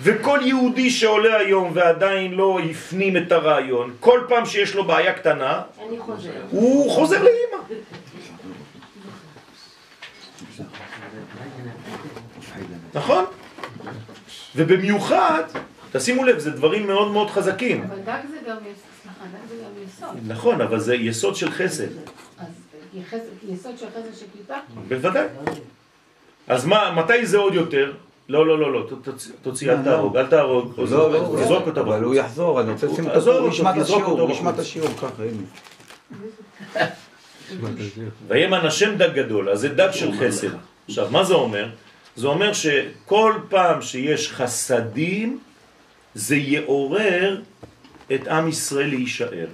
[0.00, 5.62] וכל יהודי שעולה היום ועדיין לא הפנים את הרעיון, כל פעם שיש לו בעיה קטנה,
[5.98, 6.30] חוזר.
[6.50, 7.80] הוא חוזר לאימא.
[12.94, 13.24] נכון?
[14.56, 15.42] ובמיוחד,
[15.92, 17.84] תשימו לב, זה דברים מאוד מאוד חזקים.
[17.84, 18.56] אבל דג זה גם,
[19.86, 20.08] יסוד.
[20.26, 21.88] נכון, אבל זה יסוד של חסד.
[22.38, 22.46] אז
[23.48, 24.54] יסוד של חסד של קליפה?
[24.88, 25.26] בוודאי.
[26.48, 27.92] אז מה, מתי זה עוד יותר?
[28.28, 28.86] לא, לא, לא, לא,
[29.42, 32.16] תוציא- אל לא, תהרוג, אל תהרוג, לא, לא, תזרוק אותה אבל הוא בחוץ.
[32.26, 34.66] יחזור, אני רוצה לשים אותו פה, הוא ישמע את השיעור, הוא ישמע את בחוץ.
[34.66, 35.42] השיעור ככה, הנה.
[38.28, 40.48] וימן השם דג גדול, אז זה דג של חסד.
[40.88, 41.68] עכשיו, מה זה אומר?
[42.16, 45.38] זה אומר שכל פעם שיש חסדים,
[46.14, 47.40] זה יעורר
[48.14, 49.46] את עם ישראל להישאר.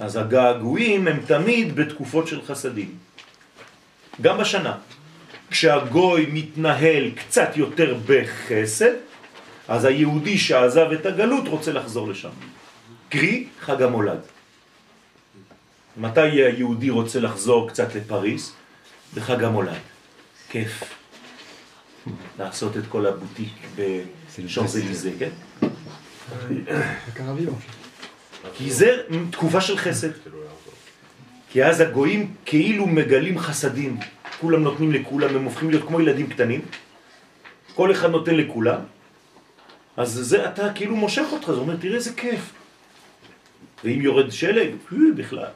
[0.00, 2.94] אז הגעגועים הם תמיד בתקופות של חסדים.
[4.20, 4.74] גם בשנה.
[5.50, 8.92] כשהגוי מתנהל קצת יותר בחסד,
[9.68, 12.30] אז היהודי שעזב את הגלות רוצה לחזור לשם.
[13.08, 14.20] קרי, חג המולד.
[15.96, 18.52] מתי היהודי רוצה לחזור קצת לפריס?
[19.14, 19.78] בחג המולד.
[20.48, 20.82] כיף.
[22.38, 23.52] לעשות את כל הבוטיק
[24.38, 25.30] בשאנזליזה, כן?
[28.56, 30.10] כי זה תקופה של חסד.
[31.50, 33.98] כי אז הגויים כאילו מגלים חסדים.
[34.40, 36.60] כולם נותנים לכולם, הם הופכים להיות כמו ילדים קטנים.
[37.74, 38.80] כל אחד נותן לכולם.
[39.96, 42.52] אז זה אתה כאילו מושך אותך, זה אומר, תראה איזה כיף.
[43.84, 45.48] ואם יורד שלג, אה, בכלל.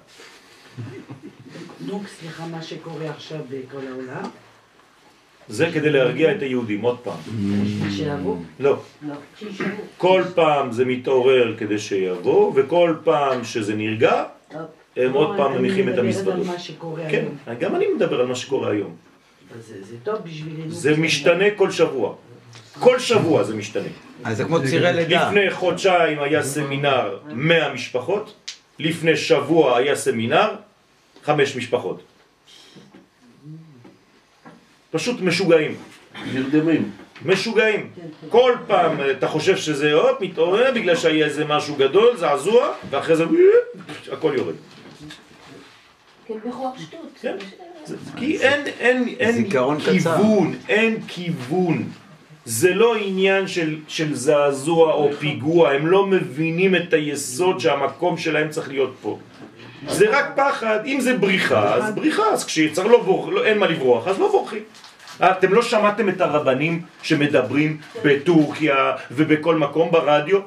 [1.87, 4.31] נו, סליחה, מה שקורה עכשיו בכל העולם,
[5.49, 7.19] זה כדי להרגיע את היהודים, עוד פעם.
[7.91, 8.37] שיבואו?
[8.61, 8.83] לא.
[9.03, 9.15] לא.
[9.99, 14.25] כל פעם זה מתעורר כדי שיבוא, וכל פעם שזה נרגע,
[15.05, 16.35] הם עוד פעם מניחים את אני המזוודות.
[16.35, 17.59] מדברת על מה שקורה כן, היום.
[17.61, 18.97] גם אני מדבר על מה שקורה היום.
[19.59, 20.71] אז זה- זה טוב בשבילנו.
[20.71, 22.15] זה משתנה כל שבוע.
[22.79, 23.89] כל שבוע זה משתנה.
[24.25, 25.29] אז זה כמו צירי לידה.
[25.29, 28.35] לפני חודשיים היה סמינר 100 משפחות,
[28.79, 30.49] לפני שבוע היה סמינר
[31.25, 32.03] 5 משפחות.
[34.91, 35.77] פשוט משוגעים.
[36.35, 36.91] נרדמים.
[37.25, 37.91] משוגעים.
[38.29, 43.17] כל פעם אה, אתה חושב שזה עוד מתעורר בגלל שהיה איזה משהו גדול, זעזוע, ואחרי
[43.17, 43.25] זה
[44.13, 44.55] הכל יורד.
[44.55, 44.59] כן,
[44.99, 45.05] בכוח שטות.
[45.05, 45.07] כן.
[45.07, 46.20] זה-
[48.17, 49.51] כי אין, אין, אין.
[49.51, 51.85] כיוון, אין כיוון.
[52.45, 58.49] זה לא עניין של, של זעזוע או פיגוע, הם לא מבינים את היסוד שהמקום שלהם
[58.49, 59.19] צריך להיות פה.
[59.89, 63.67] זה רק פחד, אם זה בריחה, אז בריחה, אז כשצריך לא ברוח, לא, אין מה
[63.67, 64.63] לברוח, אז לא בורחים.
[65.25, 70.41] אתם לא שמעתם את הרבנים שמדברים בטורקיה ובכל מקום ברדיו?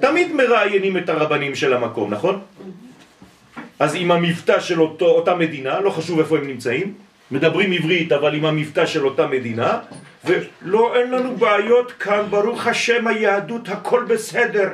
[0.00, 2.40] תמיד מראיינים את הרבנים של המקום, נכון?
[3.78, 6.94] אז עם המבטא של אותו, אותה מדינה, לא חשוב איפה הם נמצאים,
[7.30, 9.78] מדברים עברית אבל עם המבטא של אותה מדינה,
[10.24, 14.68] ולא, אין לנו בעיות כאן, ברוך השם היהדות, הכל בסדר.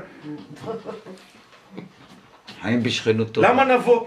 [2.62, 3.49] חיים בשכנות טובה.
[3.49, 4.07] למה נבוא?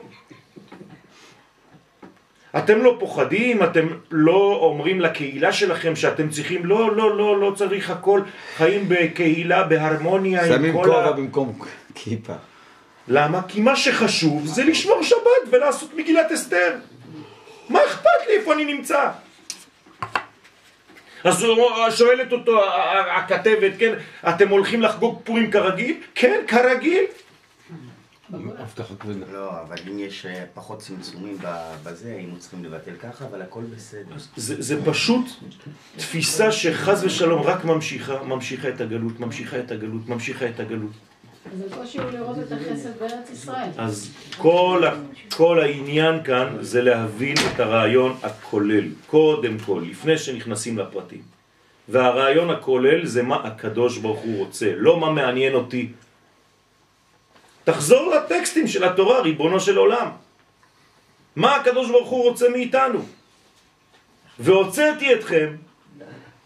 [2.58, 7.90] אתם לא פוחדים, אתם לא אומרים לקהילה שלכם שאתם צריכים, לא, לא, לא, לא צריך
[7.90, 8.22] הכל,
[8.58, 11.12] חיים בקהילה, בהרמוניה עם שמים כל כובע ה...
[11.12, 11.60] במקום
[11.96, 12.34] כיפה.
[13.08, 13.42] למה?
[13.48, 16.76] כי מה שחשוב זה לשמור שבת ולעשות מגילת אסתר.
[17.70, 19.10] מה אכפת לי איפה אני נמצא?
[21.24, 21.46] אז
[21.98, 22.62] שואלת אותו
[23.18, 23.94] הכתבת, כן,
[24.30, 25.98] אתם הולכים לחגוג פורים כרגיל?
[26.16, 27.04] כן, כרגיל.
[29.34, 33.62] לא, אבל אם יש אה, פחות צמצומים ב- בזה, היינו צריכים לבטל ככה, אבל הכל
[33.76, 34.16] בסדר.
[34.36, 35.26] זה, זה פשוט
[35.98, 40.92] תפיסה שחז ושלום רק ממשיכה, ממשיכה את הגלות, ממשיכה את הגלות, ממשיכה את הגלות.
[43.78, 44.82] אז כל,
[45.36, 51.22] כל העניין כאן זה להבין את הרעיון הכולל, קודם כל, לפני שנכנסים לפרטים.
[51.90, 55.92] והרעיון הכולל זה מה הקדוש ברוך הוא רוצה, לא מה מעניין אותי.
[57.64, 60.08] תחזור לטקסטים של התורה, ריבונו של עולם.
[61.36, 63.06] מה הקדוש ברוך הוא רוצה מאיתנו?
[64.40, 65.56] והוצאתי אתכם,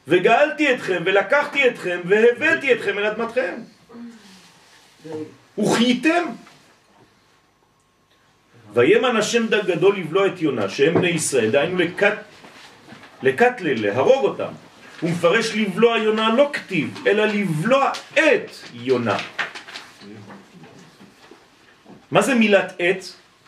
[0.08, 3.54] וגאלתי אתכם, ולקחתי אתכם, והבאתי אתכם אל אדמתכם.
[5.58, 6.24] וחייתם.
[8.74, 12.18] וימן השם דג גדול לבלוע את יונה, שהם בני ישראל, דהיינו לקט,
[13.24, 14.54] לקטלל, להרוג אותם.
[15.02, 19.18] הוא מפרש לבלוע יונה לא כתיב, אלא לבלוע את יונה.
[22.12, 23.04] מה זה מילת את?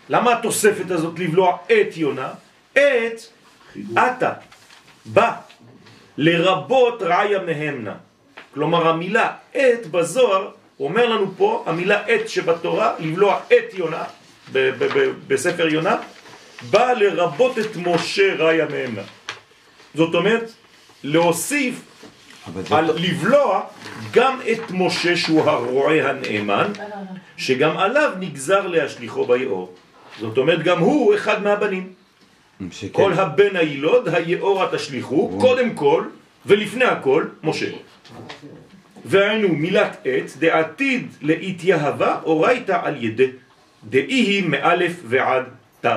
[0.09, 2.29] למה התוספת הזאת לבלוע את יונה?
[2.73, 3.21] את,
[3.93, 4.33] אתה,
[5.05, 5.35] בא,
[6.17, 7.95] לרבות רעיה מהמנה.
[8.53, 14.03] כלומר המילה את בזוהר, אומר לנו פה, המילה את שבתורה, לבלוע את יונה,
[14.51, 15.95] ב- ב- ב- בספר יונה,
[16.69, 19.01] בא לרבות את משה רעיה מהמנה.
[19.95, 20.51] זאת אומרת,
[21.03, 21.81] להוסיף
[22.71, 23.61] על לבלוע
[24.11, 26.71] גם את משה שהוא הרועה הנאמן,
[27.37, 29.73] שגם עליו נגזר להשליחו ביאור.
[30.19, 31.93] זאת אומרת, גם הוא אחד מהבנים.
[32.71, 32.87] שכן.
[32.91, 36.03] כל הבן הילוד, היאורה תשליכו, קודם כל,
[36.45, 37.65] ולפני הכל, משה.
[39.05, 43.31] והיינו מילת עת, דעתיד להתייהבה, אורייתא על ידי,
[43.83, 45.43] דאי היא מאלף ועד
[45.81, 45.89] תו.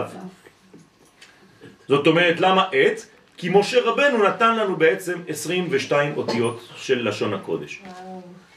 [1.88, 3.06] זאת אומרת, למה עת?
[3.36, 7.82] כי משה רבנו נתן לנו בעצם 22 אותיות של לשון הקודש.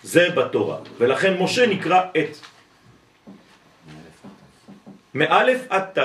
[0.04, 2.40] זה בתורה, ולכן משה נקרא עת.
[5.14, 6.02] מאלף עד תו.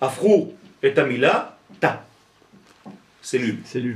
[0.00, 0.50] הפכו
[0.86, 1.44] את המילה
[1.78, 1.94] תא.
[3.22, 3.56] סלול.
[3.64, 3.94] סלול.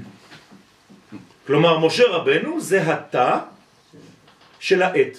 [1.48, 3.38] כלומר, משה רבנו זה התא
[4.60, 5.16] של העת.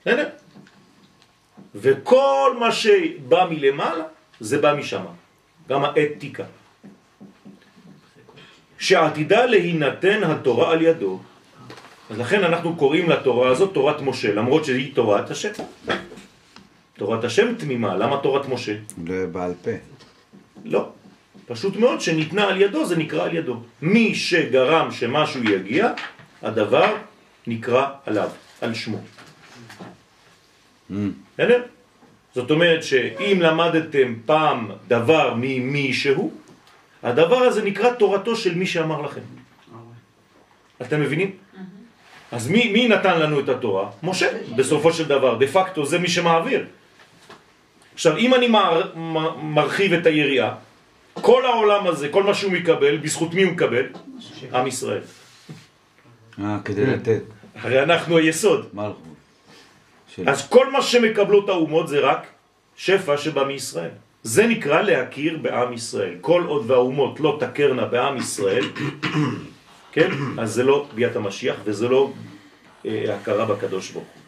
[0.00, 0.28] בסדר?
[1.74, 4.04] וכל מה שבא מלמעלה,
[4.40, 5.04] זה בא משם.
[5.68, 6.44] גם האתיקה.
[8.78, 11.20] שעתידה להינתן התורה על ידו.
[12.10, 15.52] אז לכן אנחנו קוראים לתורה הזאת תורת משה, למרות שהיא תורת השם.
[17.00, 18.76] תורת השם תמימה, למה תורת משה?
[19.32, 19.70] בעל פה.
[20.64, 20.99] לא.
[21.50, 23.62] פשוט מאוד שניתנה על ידו זה נקרא על ידו.
[23.82, 25.92] מי שגרם שמשהו יגיע,
[26.42, 26.94] הדבר
[27.46, 28.30] נקרא עליו,
[28.60, 28.98] על שמו.
[31.34, 31.62] בסדר?
[32.34, 36.32] זאת אומרת שאם למדתם פעם דבר ממישהו,
[37.02, 39.26] הדבר הזה נקרא תורתו של מי שאמר לכם.
[40.82, 41.30] אתם מבינים?
[42.32, 43.90] אז מי, מי נתן לנו את התורה?
[44.02, 46.66] משה, בסופו של דבר, דה פקטו זה מי שמעביר.
[47.94, 50.69] עכשיו, אם אני מר, מר, מרחיב את היריעה,
[51.20, 53.86] כל העולם הזה, כל מה שהוא מקבל, בזכות מי הוא מקבל?
[54.52, 55.02] עם ישראל.
[56.40, 57.22] אה, כדי לתת.
[57.54, 58.68] הרי אנחנו היסוד.
[60.26, 62.26] אז כל מה שמקבלות האומות זה רק
[62.76, 63.90] שפע שבא מישראל.
[64.22, 66.14] זה נקרא להכיר בעם ישראל.
[66.20, 68.64] כל עוד והאומות לא תכרנה בעם ישראל,
[69.94, 70.10] כן?
[70.38, 72.12] אז זה לא ביאת המשיח וזה לא
[72.86, 74.22] אה, הכרה בקדוש ברוך הוא.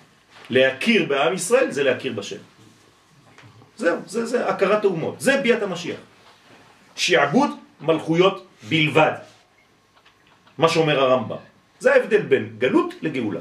[0.51, 2.43] להכיר בעם ישראל זה להכיר בשם.
[3.76, 5.20] זהו, זה, זה הכרת האומות.
[5.20, 5.97] זה ביאת המשיח.
[6.97, 9.12] שעבוד מלכויות בלבד.
[10.59, 11.36] מה שאומר הרמב"ם.
[11.78, 13.40] זה ההבדל בין גלות לגאולה.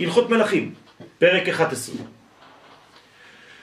[0.00, 0.74] הלכות מלכים,
[1.18, 1.96] פרק 11.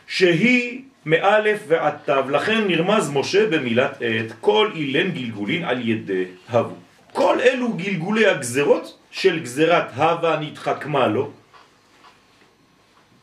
[0.07, 6.75] שהיא מאלף ועד תו, לכן נרמז משה במילת עת, כל אילן גלגולין על ידי הבו.
[7.13, 11.31] כל אלו גלגולי הגזרות של גזרת הווה נתחכמה לו,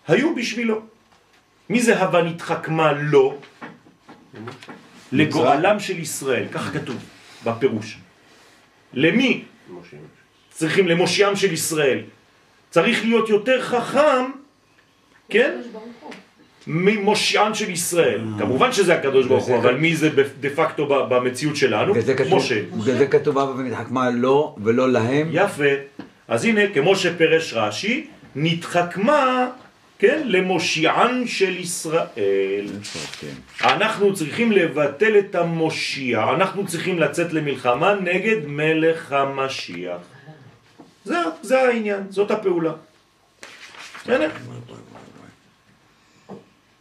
[0.09, 0.81] היו בשבילו.
[1.71, 3.39] מי זה הווה נתחכמה לו?
[5.13, 6.97] לגואלם של ישראל, כך כתוב
[7.45, 7.99] בפירוש.
[8.95, 9.45] למי?
[10.51, 12.01] צריכים למושיעם של ישראל.
[12.71, 14.25] צריך להיות יותר חכם,
[15.29, 15.61] כן?
[16.67, 18.21] ממושיען של ישראל.
[18.39, 21.95] כמובן שזה הקדוש ברוך הוא, אבל מי זה דה פקטו במציאות שלנו?
[22.31, 22.63] משה.
[22.63, 25.29] בגלל זה כתוב אבא ונתחכמה לו ולא להם.
[25.33, 25.65] יפה.
[26.29, 28.07] אז הנה, כמו שפרש רש"י,
[28.37, 29.47] נתחכמה,
[30.01, 32.67] כן, למושיען של ישראל.
[33.61, 40.01] אנחנו צריכים לבטל את המושיע, אנחנו צריכים לצאת למלחמה נגד מלך המשיח.
[41.05, 42.73] זה, זה העניין, זאת הפעולה.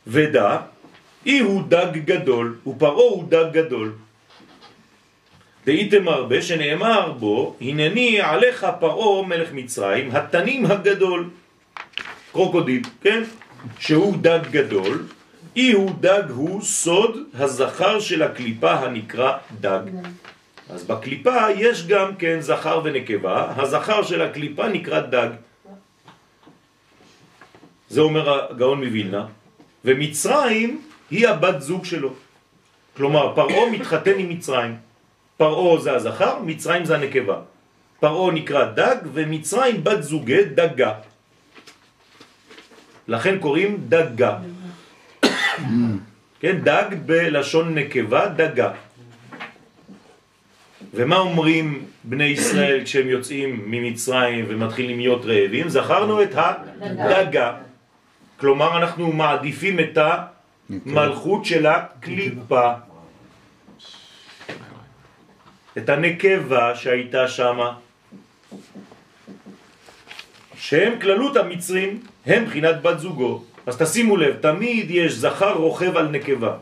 [0.08, 0.58] ודע,
[1.26, 3.94] אי הוא דג גדול, ופרעה הוא דג גדול.
[5.66, 11.30] דהיתם הרבה שנאמר בו, הנני עליך פרעה מלך מצרים, התנים הגדול,
[12.32, 13.24] קרוקודיל, כן?
[13.80, 15.06] שהוא דג גדול,
[15.56, 19.82] איהו דג הוא סוד הזכר של הקליפה הנקרא דג.
[20.70, 25.30] אז בקליפה יש גם כן זכר ונקבה, הזכר של הקליפה נקרא דג.
[27.90, 29.26] זה אומר הגאון מווילנה,
[29.86, 32.14] ומצרים היא הבת זוג שלו.
[32.98, 34.76] כלומר, פרעה מתחתן עם מצרים.
[35.38, 37.40] פרעה זה הזכר, מצרים זה הנקבה.
[38.00, 40.94] פרעה נקרא דג, ומצרים בת זוגי דגה.
[43.10, 44.38] לכן קוראים דגה.
[46.42, 48.72] כן, דג בלשון נקבה, דגה.
[50.94, 55.70] ומה אומרים בני ישראל כשהם יוצאים ממצרים ומתחילים להיות רעבים?
[55.70, 57.54] זכרנו את הדגה.
[58.38, 62.72] כלומר, אנחנו מעדיפים את המלכות של הקליפה.
[65.78, 67.74] את הנקבה שהייתה שמה.
[70.56, 72.00] שהם כללות המצרים,
[72.30, 73.44] הם בחינת בת זוגו.
[73.66, 76.54] אז תשימו לב, תמיד יש זכר רוכב על נקבה.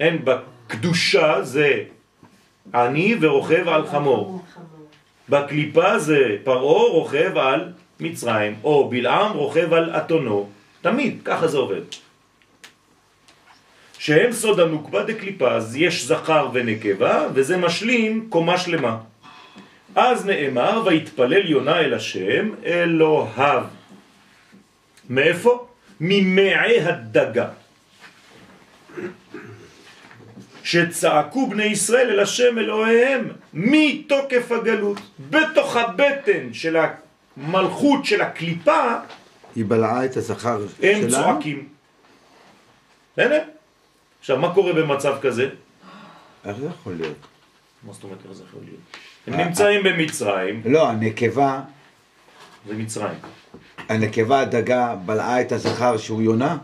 [0.00, 1.82] אין בקדושה זה
[2.74, 4.44] עני ורוכב על חמור.
[5.28, 10.48] בקליפה זה פרעה רוכב על מצרים, או בלעם רוכב על אתונו.
[10.80, 11.82] תמיד, ככה זה עובד.
[13.98, 18.96] שהם סוד הנוקבה דקליפה, אז יש זכר ונקבה, וזה משלים קומה שלמה.
[19.94, 23.79] אז נאמר, ויתפלל יונה אל השם, אלוהיו.
[25.10, 25.66] מאיפה?
[26.00, 27.48] ממעי הדגה.
[30.64, 34.98] שצעקו בני ישראל אל השם אלוהיהם מתוקף הגלות,
[35.30, 36.76] בתוך הבטן של
[37.36, 38.94] המלכות של הקליפה,
[39.56, 41.22] היא בלעה את הזכר הם שלה?
[41.22, 41.68] צועקים.
[43.16, 43.34] הנה.
[44.20, 45.48] עכשיו, מה קורה במצב כזה?
[46.44, 47.26] איך זה יכול להיות?
[47.82, 48.80] מה זאת אומרת איך זה יכול להיות?
[49.26, 51.60] הם נמצאים במצרים, לא, הנקבה,
[52.68, 53.18] זה מצרים.
[53.90, 56.58] הנקבה הדגה בלעה את הזכר שהוא יונה,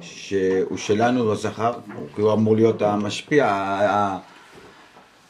[0.00, 1.72] שהוא שלנו הזכר,
[2.14, 3.46] כי הוא אמור להיות המשפיע,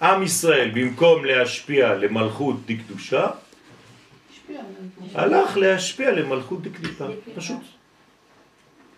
[0.03, 3.27] עם ישראל, במקום להשפיע למלכות דקדושה.
[5.15, 7.07] הלך להשפיע למלכות דקליפה.
[7.37, 7.61] פשוט.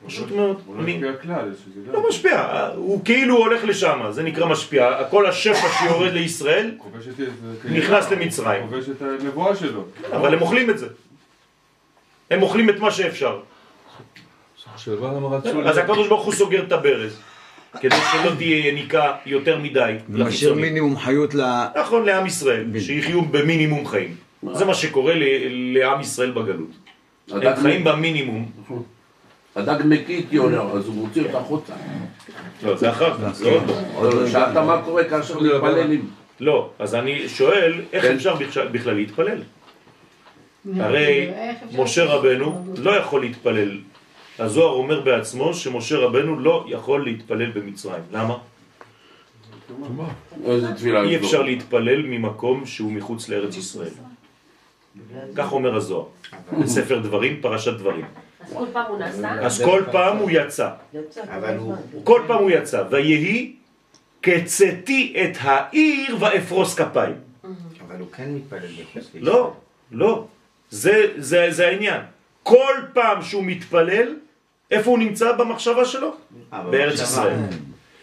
[0.07, 0.61] פשוט מאוד.
[0.66, 1.53] הוא לא משפיע כלל.
[1.93, 5.05] לא משפיע, הוא כאילו הולך לשם, זה נקרא משפיע.
[5.11, 6.70] כל השפע שיורד לישראל.
[7.64, 8.62] נכנס למצרים.
[8.68, 9.84] כובש את הנבואה שלו.
[10.12, 10.86] אבל הם אוכלים את זה.
[12.30, 13.40] הם אוכלים את מה שאפשר.
[15.64, 17.18] אז הקדוש ברוך הוא סוגר את הברז,
[17.80, 20.54] כדי שלא תהיה יניקה יותר מדי ומשאיר.
[20.54, 21.42] מינימום חיות ל...
[21.80, 24.16] נכון, לעם ישראל, שיחיו במינימום חיים.
[24.52, 25.14] זה מה שקורה
[25.50, 26.70] לעם ישראל בגלות.
[27.30, 28.50] הם הדג חיים במינימום.
[29.56, 31.72] הדג מקיא איתי עולה, אז הוא מוציא אותה החוצה.
[32.62, 34.20] לא, זה אחר כך, זה עוד לא.
[34.20, 36.10] לא, שאלת מה קורה כאשר מתפללים.
[36.40, 38.14] לא, אז אני שואל, איך כן.
[38.14, 38.34] אפשר
[38.72, 39.42] בכלל להתפלל?
[40.76, 41.30] הרי
[41.72, 42.64] משה רבנו?
[42.76, 43.78] לא יכול להתפלל.
[44.38, 48.02] הזוהר אומר בעצמו שמשה רבנו לא יכול להתפלל במצרים.
[48.12, 48.36] למה?
[50.84, 51.16] אי.
[51.16, 53.92] אפשר להתפלל ממקום שהוא מחוץ לארץ ישראל.
[55.34, 56.04] כך אומר הזוהר.
[56.62, 58.04] בספר דברים, פרשת דברים.
[58.40, 59.46] אז כל פעם הוא נסע?
[59.46, 60.70] אז כל פעם הוא יצא.
[61.24, 61.74] אבל הוא...
[62.04, 62.84] כל פעם הוא יצא.
[62.90, 63.52] ויהי
[64.22, 67.14] כצאתי את העיר ואפרוס כפיים.
[67.86, 69.52] אבל הוא כן מתפלל בחוץ לא,
[69.92, 70.26] לא.
[70.70, 72.00] זה, זה, זה העניין.
[72.42, 74.14] כל פעם שהוא מתפלל,
[74.70, 76.16] איפה הוא נמצא במחשבה שלו?
[76.50, 77.36] בארץ ישראל.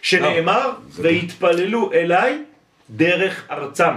[0.02, 2.44] שנאמר, והתפללו אליי
[2.90, 3.94] דרך ארצם.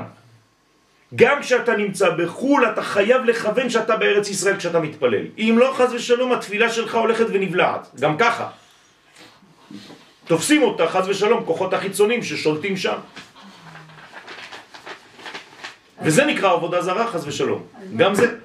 [1.14, 5.24] גם כשאתה נמצא בחו"ל, אתה חייב לכוון שאתה בארץ ישראל כשאתה מתפלל.
[5.38, 7.88] אם לא, חז ושלום, התפילה שלך הולכת ונבלעת.
[8.00, 8.48] גם ככה.
[10.24, 12.96] תופסים אותה, חז ושלום, כוחות החיצונים ששולטים שם.
[16.02, 17.62] וזה נקרא עבודה זרה, חז ושלום.
[17.96, 18.36] גם זה.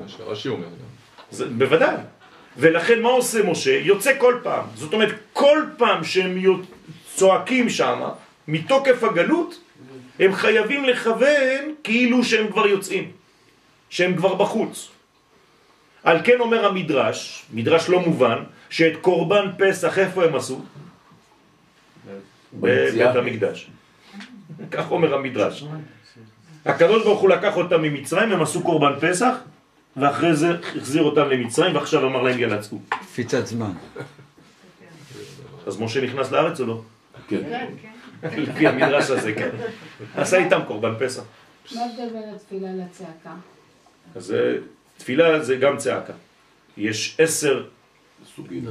[0.00, 0.90] מה שרש"י אומר גם.
[1.30, 1.96] זה, בוודאי.
[2.56, 3.78] ולכן מה עושה משה?
[3.82, 4.64] יוצא כל פעם.
[4.74, 6.38] זאת אומרת, כל פעם שהם
[7.14, 8.00] צועקים שם,
[8.48, 9.60] מתוקף הגלות,
[10.18, 13.10] הם חייבים לכוון כאילו שהם כבר יוצאים,
[13.90, 14.88] שהם כבר בחוץ.
[16.04, 18.38] על כן אומר המדרש, מדרש לא מובן,
[18.70, 20.60] שאת קורבן פסח איפה הם עשו?
[22.52, 23.70] בבית המקדש.
[24.70, 25.64] כך אומר המדרש.
[26.64, 29.34] הקדוש ברוך הוא לקח אותם ממצרים, הם עשו קורבן פסח,
[30.00, 32.78] ואחרי זה החזיר אותם למצרים, ועכשיו אמר להם יאללה צאו.
[32.88, 33.70] קפיצת זמן.
[35.66, 36.82] אז משה נכנס לארץ או לא?
[37.28, 37.66] כן.
[38.36, 39.50] לפי המדרש הזה, כן.
[40.16, 41.22] עשה איתם קורבן פסח.
[41.74, 43.34] מה ההבדל בין התפילה לצעקה?
[44.14, 44.34] אז
[44.98, 46.12] תפילה זה גם צעקה.
[46.76, 47.64] יש עשר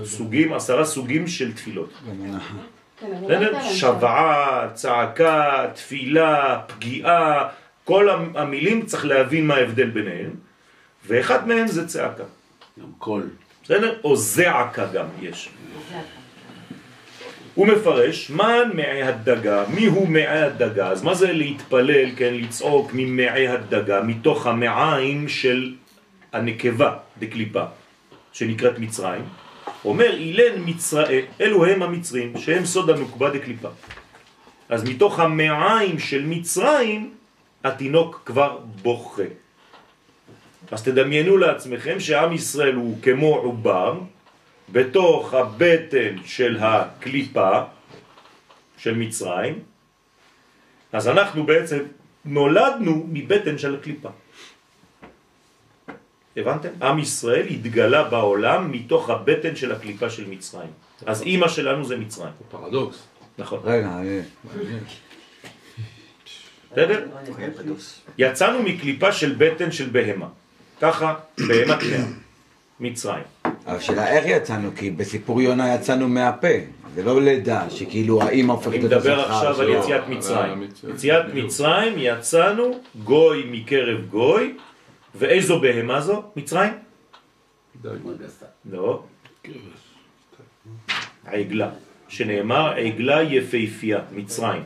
[0.04, 1.90] סוגים, עשרה סוגים של תפילות.
[3.00, 7.50] כן, לא שוועה, צעקה, תפילה, פגיעה,
[7.84, 10.30] כל המ- המילים צריך להבין מה ההבדל ביניהם,
[11.08, 12.24] ואחד מהם זה צעקה.
[12.80, 13.30] גם קול.
[13.64, 13.95] בסדר?
[14.04, 15.50] או זעקה גם יש.
[17.56, 20.88] הוא מפרש, מן מעי הדגה, מי הוא מעי הדגה?
[20.88, 25.76] אז מה זה להתפלל, כן, לצעוק ממעי הדגה, מתוך המעיים של
[26.34, 27.64] הנקבה דקליפה,
[28.34, 29.26] שנקראת מצרים?
[29.86, 33.70] אומר אילן מצראי, אלו הם המצרים, שהם סוד הנוקבה דקליפה.
[34.70, 37.14] אז מתוך המעיים של מצרים,
[37.64, 39.24] התינוק כבר בוכה.
[40.72, 44.00] אז תדמיינו לעצמכם שעם ישראל הוא כמו עובר,
[44.72, 47.64] בתוך הבטן של הקליפה
[48.78, 49.60] של מצרים,
[50.94, 51.80] אז אנחנו בעצם
[52.26, 54.10] נולדנו מבטן של הקליפה.
[56.38, 56.70] הבנתם?
[56.82, 60.72] עם ישראל התגלה בעולם מתוך הבטן של הקליפה של מצרים.
[61.06, 62.34] אז אימא שלנו זה מצרים.
[62.50, 63.08] פרדוקס.
[63.38, 63.60] נכון.
[63.64, 64.22] רגע, אה,
[66.72, 67.06] בסדר?
[68.18, 70.28] יצאנו מקליפה של בטן של בהמה.
[70.82, 71.16] ככה
[71.48, 72.00] בהמה טמאה.
[72.80, 73.24] מצרים.
[73.46, 74.70] אבל השאלה איך יצאנו?
[74.76, 76.48] כי בסיפור יונה יצאנו מהפה.
[76.96, 79.70] זה לא לידה, שכאילו האמא הופכת אני להיות מדבר הזכר עכשיו על.
[79.70, 80.64] יציאת מצרים.
[80.94, 84.56] יציאת מצרים יצאנו גוי מקרב גוי,
[85.16, 86.24] ואיזו בהמה זו?
[86.36, 86.74] מצרים?
[88.72, 89.04] לא.
[91.26, 91.70] העגלה,
[92.08, 94.64] שנאמר עגלה יפהפייה, מצרים.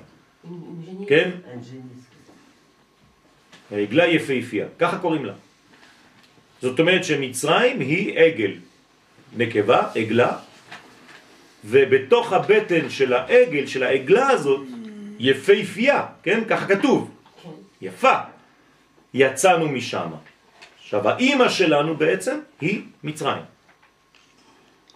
[1.07, 1.30] כן?
[3.72, 5.34] העגלה יפהפייה, ככה קוראים לה.
[6.64, 8.51] זאת אומרת שמצרים היא עגל,
[9.38, 10.38] נקבה, עגלה,
[11.66, 14.68] ובתוך הבטן של העגל, של העגלה הזאת,
[15.20, 16.43] יפהפייה, כן?
[16.49, 17.11] ככה כתוב.
[17.82, 18.14] יפה.
[19.14, 20.09] יצאנו משם.
[20.84, 23.43] עכשיו, האימא שלנו בעצם היא מצרים.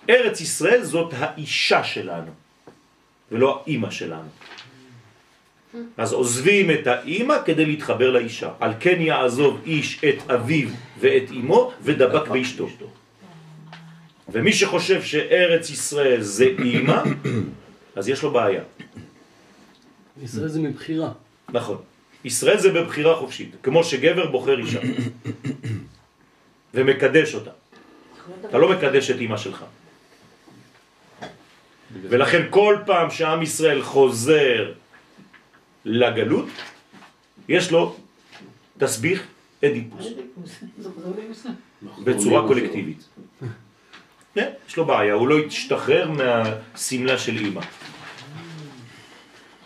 [0.09, 2.31] ארץ ישראל זאת האישה שלנו,
[3.31, 4.29] ולא האימא שלנו.
[5.97, 8.51] אז עוזבים את האימא כדי להתחבר לאישה.
[8.59, 12.69] על כן יעזוב איש את אביו ואת אמו ודבק באשתו.
[14.29, 17.03] ומי שחושב שארץ ישראל זה אימא,
[17.95, 18.63] אז יש לו בעיה.
[20.23, 21.11] ישראל זה מבחירה.
[21.49, 21.77] נכון.
[22.23, 24.79] ישראל זה בבחירה חופשית, כמו שגבר בוחר אישה
[26.73, 27.51] ומקדש אותה.
[28.49, 29.63] אתה לא מקדש את אמא שלך.
[32.01, 34.73] ולכן כל פעם שעם ישראל חוזר
[35.87, 36.47] לגלות,
[37.49, 37.95] יש לו
[38.77, 39.23] תסביך
[39.65, 40.05] אדיפוס,
[42.03, 43.03] בצורה קולקטיבית.
[44.35, 47.61] כן, יש לו בעיה, הוא לא ישתחרר מהסמלה של אימא.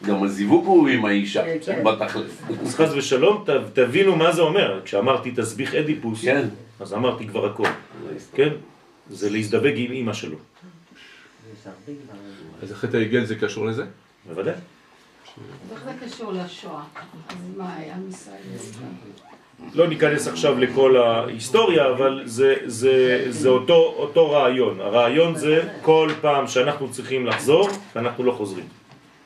[0.06, 1.44] גם הזיווג הוא עם האישה,
[1.84, 2.32] בתכלס.
[2.62, 3.50] אז חס ושלום, ת-
[3.80, 4.82] תבינו מה זה אומר.
[4.86, 6.24] כשאמרתי תסביך אדיפוס,
[6.80, 7.64] אז אמרתי כבר הכל.
[8.36, 8.50] כן?
[9.10, 10.38] זה להזדווג עם אימא שלו.
[12.64, 13.86] אז חטא העגל זה קשור לזה?
[14.28, 14.54] בוודאי.
[15.72, 16.84] איך זה קשור לשואה?
[17.30, 18.84] אז מה, עם ישראל נזכר?
[19.74, 24.82] לא ניכנס עכשיו לכל ההיסטוריה, אבל זה, זה, זה אותו, אותו רעיון.
[24.82, 28.66] הרעיון זה כל פעם שאנחנו צריכים לחזור, אנחנו לא חוזרים.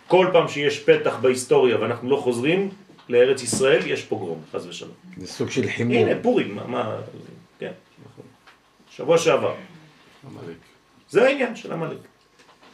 [0.08, 2.70] כל פעם שיש פתח בהיסטוריה ואנחנו לא חוזרים
[3.10, 4.92] לארץ ישראל, יש פוגרום, חס ושלום.
[5.18, 5.98] זה סוג של חימום.
[5.98, 6.96] הנה, פורים, מה, מה,
[7.60, 7.72] כן,
[8.90, 9.54] שבוע שעבר.
[11.10, 11.98] זה העניין של המלאק.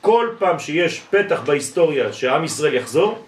[0.02, 3.26] כל פעם שיש פתח בהיסטוריה שעם ישראל יחזור,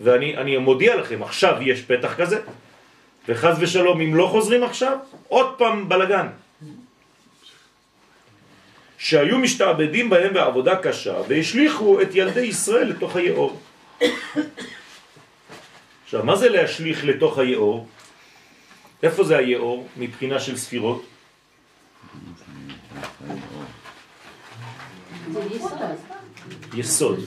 [0.00, 2.40] ואני אני מודיע לכם, עכשיו יש פתח כזה,
[3.28, 4.98] וחז ושלום, אם לא חוזרים עכשיו,
[5.28, 6.26] עוד פעם בלגן.
[8.98, 13.60] שהיו משתעבדים בהם בעבודה קשה, והשליכו את ילדי ישראל לתוך היאור.
[16.04, 17.86] עכשיו, מה זה להשליך לתוך היאור?
[19.02, 21.04] איפה זה היאור מבחינה של ספירות?
[26.74, 27.18] יסוד.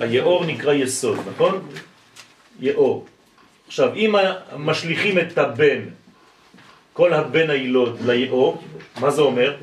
[0.00, 1.68] היאור נקרא יסוד, נכון?
[2.60, 3.06] יאור.
[3.66, 4.14] עכשיו, אם
[4.56, 5.80] משליכים את הבן,
[6.92, 8.62] כל הבן הילוד ליאור,
[9.00, 9.56] מה זה אומר?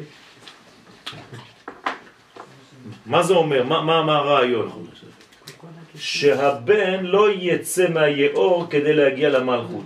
[3.05, 3.63] מה זה אומר?
[3.63, 4.87] מה, מה, מה הרעיון?
[5.95, 9.85] שהבן לא יצא מהיאור כדי להגיע למלכות.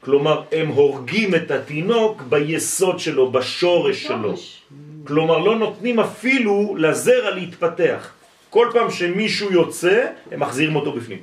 [0.00, 4.34] כלומר, הם הורגים את התינוק ביסוד שלו, בשורש שלו.
[5.04, 8.12] כלומר, לא נותנים אפילו לזרע להתפתח.
[8.50, 11.18] כל פעם שמישהו יוצא, הם מחזירים אותו בפנים.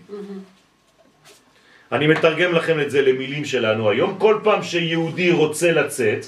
[1.91, 4.15] אני מתרגם לכם את זה למילים שלנו היום.
[4.19, 6.25] כל פעם שיהודי רוצה לצאת,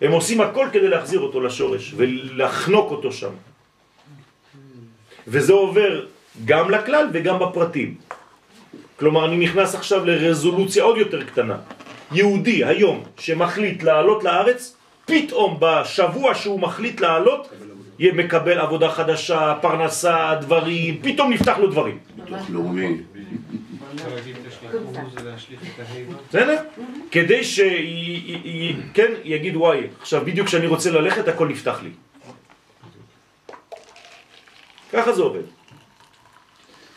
[0.00, 3.32] הם עושים הכל כדי להחזיר אותו לשורש ולחנוק אותו שם.
[5.28, 6.06] וזה עובר
[6.44, 7.94] גם לכלל וגם בפרטים.
[8.96, 11.56] כלומר, אני נכנס עכשיו לרזולוציה עוד יותר קטנה.
[12.12, 14.75] יהודי היום שמחליט לעלות לארץ,
[15.06, 17.48] פתאום בשבוע שהוא מחליט לעלות,
[17.98, 21.98] יהיה מקבל עבודה חדשה, פרנסה, דברים, פתאום נפתח לו דברים.
[26.28, 26.56] בסדר?
[27.10, 31.90] כדי שכן יגיד וואי, עכשיו בדיוק כשאני רוצה ללכת הכל נפתח לי.
[34.92, 35.42] ככה זה עובד.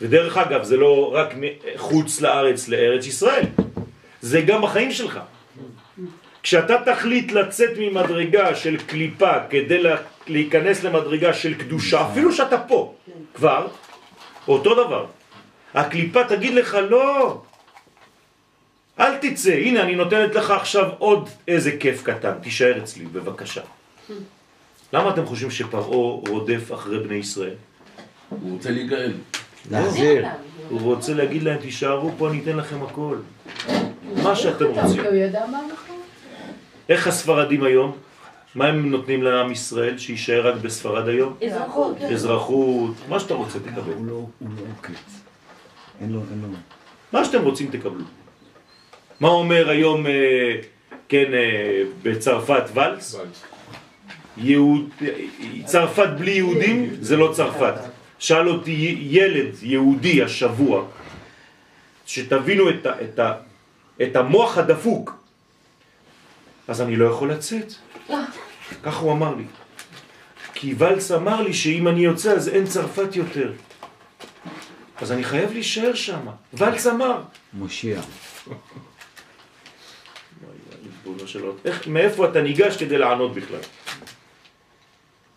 [0.00, 1.34] ודרך אגב, זה לא רק
[1.76, 3.44] חוץ לארץ לארץ ישראל,
[4.20, 5.20] זה גם בחיים שלך.
[6.42, 12.94] כשאתה תחליט לצאת ממדרגה של קליפה כדי לה- להיכנס למדרגה של קדושה, אפילו שאתה פה
[13.34, 13.66] כבר,
[14.48, 15.06] אותו דבר.
[15.74, 17.40] הקליפה תגיד לך לא,
[19.00, 23.60] אל תצא, הנה אני נותנת לך עכשיו עוד איזה כיף קטן, תישאר אצלי בבקשה.
[24.92, 25.86] למה אתם חושבים שפרעה
[26.28, 27.54] רודף אחרי בני ישראל?
[28.30, 29.12] הוא רוצה להיגאל.
[29.70, 30.26] להחזיר.
[30.68, 33.16] הוא רוצה להגיד להם תישארו פה אני אתן לכם הכל.
[34.22, 35.04] מה שאתם רוצים.
[35.04, 35.89] הוא ידע מה נכון.
[36.90, 37.96] איך הספרדים היום?
[38.54, 41.36] מה הם נותנים לעם ישראל שיישאר רק בספרד היום?
[41.46, 41.96] אזרחות.
[42.00, 43.92] אזרחות, מה שאתה רוצה תקבל.
[43.92, 45.22] הוא לא הוא לא עוקץ.
[46.00, 46.48] אין לו, אין לו.
[47.12, 48.04] מה שאתם רוצים תקבלו.
[49.20, 50.56] מה אומר היום, אה,
[51.08, 53.16] כן, אה, בצרפת ולס?
[54.36, 54.90] יהוד,
[55.64, 57.74] צרפת בלי יהודים זה לא צרפת.
[58.18, 60.84] שאל אותי ילד יהודי השבוע,
[62.06, 63.32] שתבינו את, ה, את, ה,
[64.02, 65.19] את המוח הדפוק,
[66.70, 67.72] אז אני לא יכול לצאת.
[68.82, 69.44] כך הוא אמר לי.
[70.54, 73.52] כי ולס אמר לי שאם אני יוצא אז אין צרפת יותר.
[74.96, 76.26] אז אני חייב להישאר שם.
[76.54, 77.22] ולס אמר.
[77.52, 78.00] מושיע.
[81.64, 83.60] איך, מאיפה אתה ניגש כדי לענות בכלל?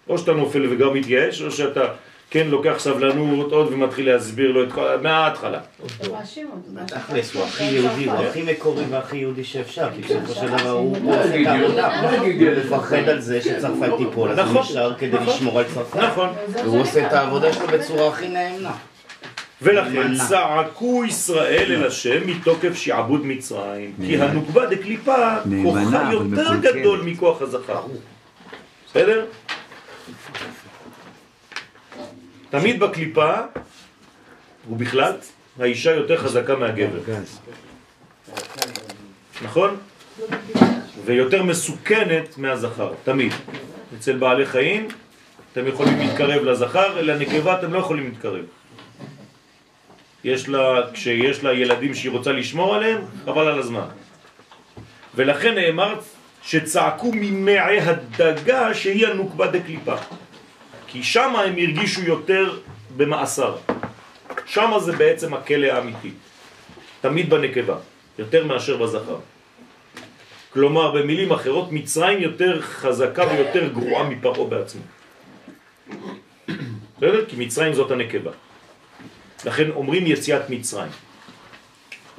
[0.09, 1.93] או שאתה נופל וגם מתייאש, או שאתה,
[2.33, 4.97] כן, לוקח סבלנות עוד ומתחיל להסביר לו את כל...
[5.01, 5.59] מההתחלה.
[6.01, 6.83] אתה מאשים אותו.
[6.83, 10.97] בתכלס, הוא הכי יהודי, הוא הכי מקורי והכי יהודי שאפשר, כי בסופו של דבר הוא
[11.03, 12.01] לא עושה את העבודה.
[12.01, 12.29] לא הוא
[12.65, 15.27] מפחד על זה שצרפת תיפול, אז הוא נכון, נשאר כדי נכון.
[15.27, 15.95] לשמור על צרפת.
[15.97, 16.29] נכון.
[16.63, 18.71] והוא עושה את העבודה שלו בצורה הכי נאמנה.
[19.61, 20.15] ולכן.
[20.29, 26.55] צעקו ישראל אל השם מתוקף שעבוד מצרים, כי הנוקבה דקליפה כוחה יותר.
[26.61, 27.81] גדול מכוח הזכר.
[28.89, 29.25] בסדר?
[32.53, 33.33] תמיד בקליפה,
[34.69, 35.13] ובכלל,
[35.59, 36.99] האישה יותר חזקה מהגבר.
[39.41, 39.77] נכון?
[41.05, 43.33] ויותר מסוכנת מהזכר, תמיד.
[43.97, 44.87] אצל בעלי חיים
[45.51, 48.45] אתם יכולים להתקרב לזכר, לנקבה אתם לא יכולים להתקרב.
[50.23, 53.87] יש לה, כשיש לה ילדים שהיא רוצה לשמור עליהם, חבל על הזמן.
[55.15, 55.99] ולכן נאמר
[56.41, 59.95] שצעקו ממעי הדגה שהיא הנוקבה דקליפה.
[60.93, 62.59] כי שם הם הרגישו יותר
[62.97, 63.57] במאסר.
[64.45, 66.11] שם זה בעצם הכלא האמיתי.
[67.01, 67.77] תמיד בנקבה,
[68.19, 69.17] יותר מאשר בזכר.
[70.53, 74.81] כלומר, במילים אחרות, מצרים יותר חזקה ויותר גרועה מפרעה בעצמו.
[76.97, 77.25] בסדר?
[77.25, 78.31] כי מצרים זאת הנקבה.
[79.45, 80.91] לכן אומרים יציאת מצרים,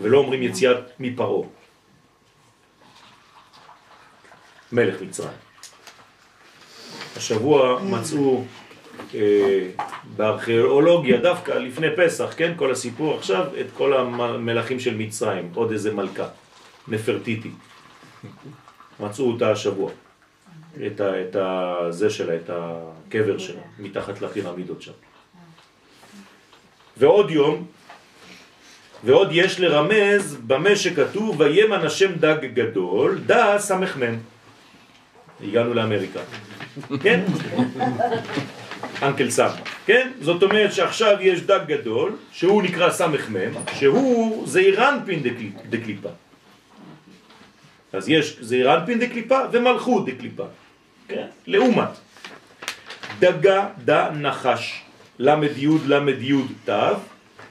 [0.00, 1.48] ולא אומרים יציאת מפרעה.
[4.72, 5.38] מלך מצרים.
[7.16, 8.44] השבוע מצאו
[10.16, 15.94] בארכיאולוגיה דווקא לפני פסח, כן, כל הסיפור עכשיו, את כל המלכים של מצרים, עוד איזה
[15.94, 16.26] מלכה,
[16.88, 17.50] נפרטיטי.
[19.00, 19.90] מצאו אותה השבוע,
[20.86, 24.92] את, ה, את ה, זה שלה, את הקבר שלה, מתחת לפירמידות שם.
[26.96, 27.66] ועוד יום,
[29.04, 34.18] ועוד יש לרמז במה שכתוב, וימן השם דג גדול, דא סמ"ם.
[35.44, 36.20] הגענו לאמריקה.
[37.02, 37.24] כן?
[39.02, 39.48] Uncle Sam.
[39.86, 40.10] כן?
[40.20, 46.08] זאת אומרת שעכשיו יש דג גדול, שהוא נקרא סמ"ם, שהוא זעירנפין דקליפ- דקליפה.
[47.92, 50.44] אז יש זעירנפין דקליפה ומלכות דקליפה.
[51.08, 51.26] כן?
[51.46, 51.88] לעומת.
[53.18, 54.80] דגה דה נחש.
[55.18, 56.72] למד יוד למד יוד תו,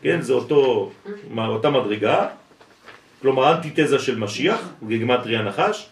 [0.01, 0.21] כן?
[0.21, 0.91] זה אותו,
[1.37, 2.27] אותה מדרגה,
[3.21, 5.87] כלומר אנטיתזה של משיח, בגימטריה נחש,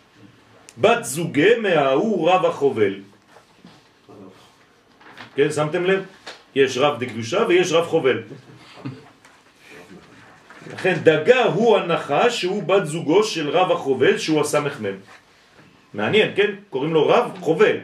[0.78, 2.94] בת זוגה מההוא רב החובל.
[5.36, 6.04] כן, שמתם לב?
[6.56, 8.24] יש רב דקדושה ויש רב חובל.
[10.74, 14.96] לכן דגה הוא הנחש שהוא בת זוגו של רב החובל שהוא הסמ"ם.
[15.94, 16.52] מעניין, כן?
[16.70, 17.78] קוראים לו רב חובל.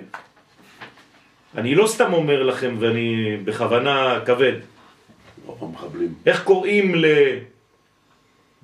[1.58, 4.54] אני לא סתם אומר לכם ואני בכוונה כבד.
[5.62, 6.14] המחבלים.
[6.26, 7.06] איך קוראים ל...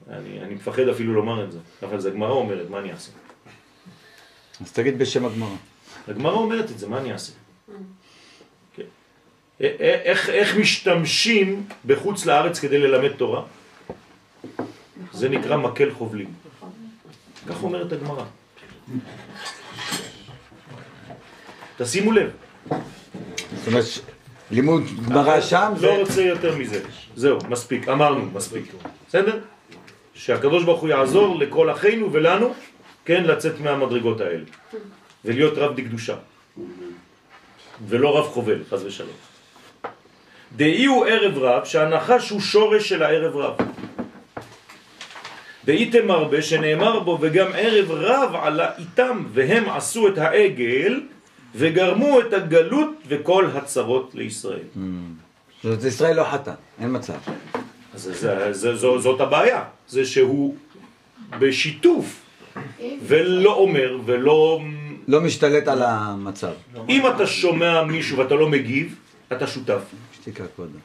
[0.10, 3.12] אני, אני מפחד אפילו לומר את זה, אבל זה הגמרא אומרת, מה אני אעשה?
[4.62, 5.56] אז תגיד בשם הגמרא.
[6.08, 7.34] הגמרא אומרת את זה, מה אני אעשה?
[9.64, 9.70] כן.
[9.70, 13.44] א- א- איך, איך משתמשים בחוץ לארץ כדי ללמד תורה?
[15.14, 16.34] זה נקרא מקל חובלים.
[17.50, 18.24] כך אומרת הגמרא.
[21.78, 22.30] תשימו לב.
[22.70, 23.86] זאת אומרת,
[24.52, 25.88] לימוד גמרא שם זה...
[25.88, 26.84] לא רוצה יותר מזה.
[27.16, 28.74] זהו, מספיק, אמרנו, מספיק.
[29.08, 29.40] בסדר?
[30.14, 32.54] שהקדוש ברוך הוא יעזור לכל אחינו ולנו,
[33.06, 34.46] כן, לצאת מהמדרגות האלה.
[35.26, 36.16] ולהיות רב דקדושה.
[37.88, 39.33] ולא רב חובל, חס ושלום.
[40.56, 43.56] דאי הוא ערב רב, שהנחש הוא שורש של הערב רב.
[45.66, 51.02] דאיתם הרבה שנאמר בו וגם ערב רב עלה איתם והם עשו את העגל
[51.56, 54.68] וגרמו את הגלות וכל הצרות לישראל.
[55.56, 57.18] זאת אומרת, ישראל לא חטא, אין מצב.
[57.94, 60.56] אז זה, זה, זה, זו, זאת הבעיה, זה שהוא
[61.40, 62.22] בשיתוף
[63.08, 64.60] ולא אומר ולא...
[65.08, 66.52] לא משתלט על המצב.
[66.90, 68.96] אם אתה שומע מישהו ואתה לא מגיב,
[69.32, 69.82] אתה שותף.
[70.24, 70.80] שתיקה קודם.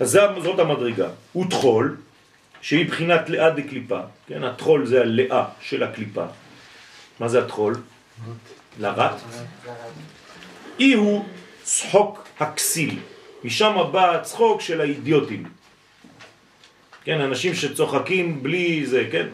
[0.00, 1.08] אז זה, זאת המדרגה.
[1.32, 1.96] הוא טחול,
[2.60, 4.44] שהיא בחינת לאה דקליפה, כן?
[4.44, 6.24] הטחול זה הלאה של הקליפה.
[7.20, 7.74] מה זה הטחול?
[8.80, 9.20] לרט.
[10.80, 11.24] אי הוא
[11.62, 12.98] צחוק הכסיל.
[13.44, 15.48] משם בא הצחוק של האידיוטים.
[17.04, 19.28] כן, אנשים שצוחקים בלי זה, כן?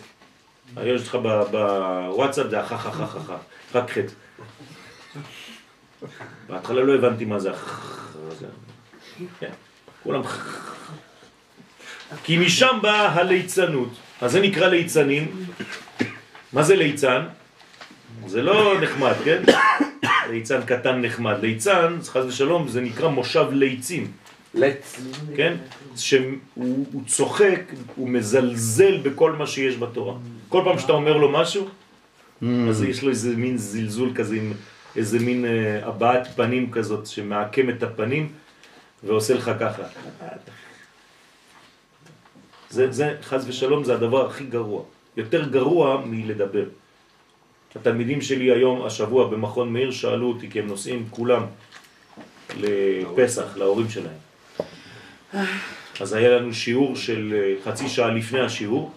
[0.77, 3.37] היום יש לך ב- בוואטסאפ זה החככככה,
[3.75, 4.13] רק חטא.
[6.49, 8.47] בהתחלה לא הבנתי מה זה הזה.
[9.41, 9.51] כן,
[10.03, 10.23] כולם
[12.25, 13.89] כי משם באה הליצנות.
[14.21, 15.47] אז זה נקרא ליצנים.
[16.53, 17.23] מה זה ליצן?
[18.27, 19.43] זה לא נחמד, כן?
[20.31, 21.37] ליצן קטן נחמד.
[21.41, 24.11] ליצן, חס ושלום, זה נקרא מושב ליצים.
[24.55, 25.01] לץ.
[25.37, 25.57] כן?
[25.97, 26.21] שהוא
[26.55, 27.61] הוא צוחק,
[27.97, 30.15] הוא מזלזל בכל מה שיש בתורה.
[30.49, 31.69] כל פעם שאתה אומר לו משהו,
[32.69, 34.53] אז יש לו איזה מין זלזול כזה עם
[34.97, 38.33] איזה מין אה, הבעת פנים כזאת שמעקם את הפנים
[39.05, 39.83] ועושה לך ככה.
[42.71, 44.83] זה, זה, חז ושלום, זה הדבר הכי גרוע.
[45.17, 46.65] יותר גרוע מלדבר.
[47.77, 51.43] התלמידים שלי היום, השבוע במכון מאיר, שאלו אותי, כי הם נוסעים כולם
[52.57, 54.19] לפסח, להורים שלהם.
[56.01, 58.93] אז היה לנו שיעור של אה, חצי שעה לפני השיעור,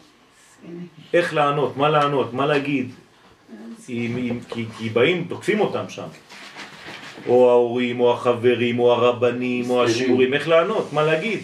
[1.14, 2.90] איך לענות, מה לענות, מה להגיד,
[3.90, 6.08] אם, אם, כי, כי באים, תוקפים אותם שם.
[7.28, 11.40] או ההורים, או החברים, או הרבנים, או השיעורים, איך לענות, מה להגיד.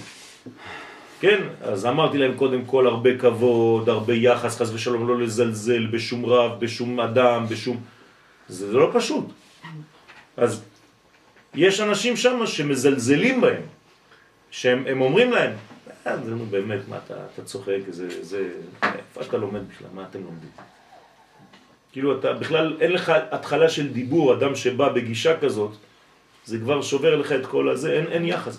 [1.20, 6.26] כן, אז אמרתי להם קודם כל הרבה כבוד, הרבה יחס, חס ושלום, לא לזלזל בשום
[6.26, 7.78] רב, בשום אדם, בשום...
[8.50, 9.26] זה לא פשוט.
[10.38, 10.64] אז
[11.56, 13.62] יש אנשים שם שמזלזלים בהם,
[14.52, 15.52] שהם הם אומרים להם,
[16.08, 18.50] אה, זה נו באמת, מה אתה, אתה צוחק, זה, זה,
[18.84, 20.50] איפה אתה לומד בכלל, מה אתם לומדים?
[21.94, 25.72] כאילו אתה בכלל, אין לך התחלה של דיבור, אדם שבא בגישה כזאת,
[26.46, 28.58] זה כבר שובר לך את כל הזה, אין, אין יחס.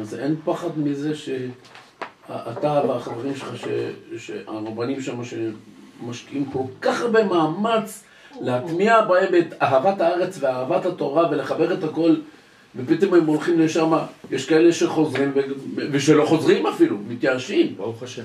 [0.00, 8.04] אז אין פחד מזה שאתה והחברים שלך, ש- שהרבנים שם שמשקיעים כל כך הרבה מאמץ
[8.40, 12.14] להטמיע בהם את אהבת הארץ ואהבת התורה ולחבר את הכל
[12.76, 13.92] ופתאום הם הולכים לשם,
[14.30, 15.40] יש כאלה שחוזרים ו-
[15.92, 17.74] ושלא חוזרים אפילו, מתייאשים.
[17.76, 18.22] ברוך השם.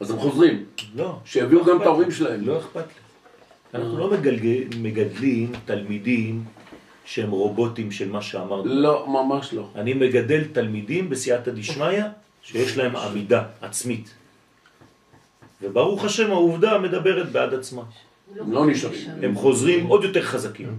[0.00, 0.64] אז הם חוזרים.
[0.94, 1.18] לא.
[1.24, 2.46] שיביאו גם את ההורים שלהם.
[2.46, 3.00] לא אכפת לי.
[3.74, 6.44] אנחנו לא מגלגל, מגדלים תלמידים
[7.04, 8.64] שהם רובוטים של מה שאמרנו.
[8.64, 9.68] לא, ממש לא.
[9.76, 12.02] אני מגדל תלמידים בסייעתא דשמיא
[12.42, 14.14] שיש להם עמידה עצמית.
[15.62, 17.82] וברוך השם העובדה מדברת בעד עצמה.
[18.36, 19.10] לא נשארים.
[19.22, 20.78] הם חוזרים עוד יותר חזקים.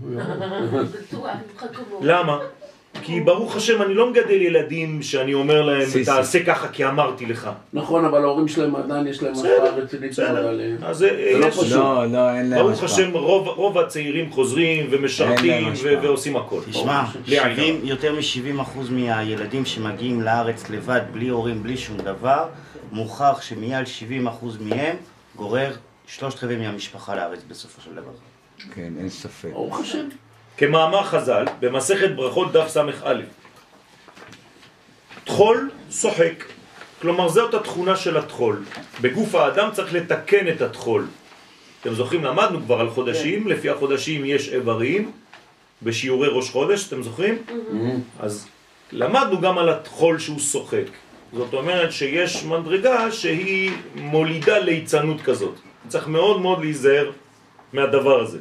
[2.02, 2.40] למה?
[3.04, 5.88] כי ברוך השם אני לא מגדל ילדים שאני אומר להם.
[6.06, 7.50] תעשה ככה כי אמרתי לך.
[7.74, 10.78] נכון, אבל ההורים שלהם עדיין יש להם השפעה רצינית מאוד עליהם.
[10.84, 11.72] אז זה לא פשוט.
[11.72, 13.06] לא, לא, אין להם ברוך השפעה.
[13.06, 16.62] השם רוב, רוב הצעירים חוזרים ומשרתים ועושים הכל.
[16.70, 17.56] תשמע, בלי עין הרע.
[17.56, 22.46] 70, יותר מ-70% מהילדים שמגיעים לארץ לבד, בלי הורים, בלי שום דבר,
[22.92, 23.84] מוכח שמעל
[24.28, 24.96] 70% מהם
[25.36, 25.72] גורר
[26.08, 28.12] שלושת רבעי מהמשפחה לארץ בסופו של דבר.
[28.76, 29.50] כן, אין ספק.
[29.54, 30.08] ברוך השם.
[30.58, 33.22] כמאמר חז"ל, במסכת ברכות דף ס"א.
[35.24, 36.44] טחול שוחק.
[37.02, 38.64] כלומר, זאת התכונה של הטחול.
[39.02, 41.08] בגוף האדם צריך לתקן את הטחול.
[41.82, 45.12] אתם זוכרים, למדנו כבר על חודשים, לפי החודשים יש איברים,
[45.84, 47.38] בשיעורי ראש חודש, אתם זוכרים?
[48.20, 48.48] אז
[48.92, 50.86] למדנו גם על הטחול שהוא שוחק.
[51.34, 55.56] זאת אומרת שיש מדרגה שהיא מולידה ליצנות כזאת.
[55.88, 57.12] צריך מאוד מאוד להיזהר
[57.74, 58.38] מהדבר הזה.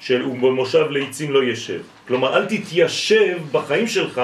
[0.00, 1.80] של ובמושב ליצים לא ישב.
[2.08, 4.20] כלומר, אל תתיישב בחיים שלך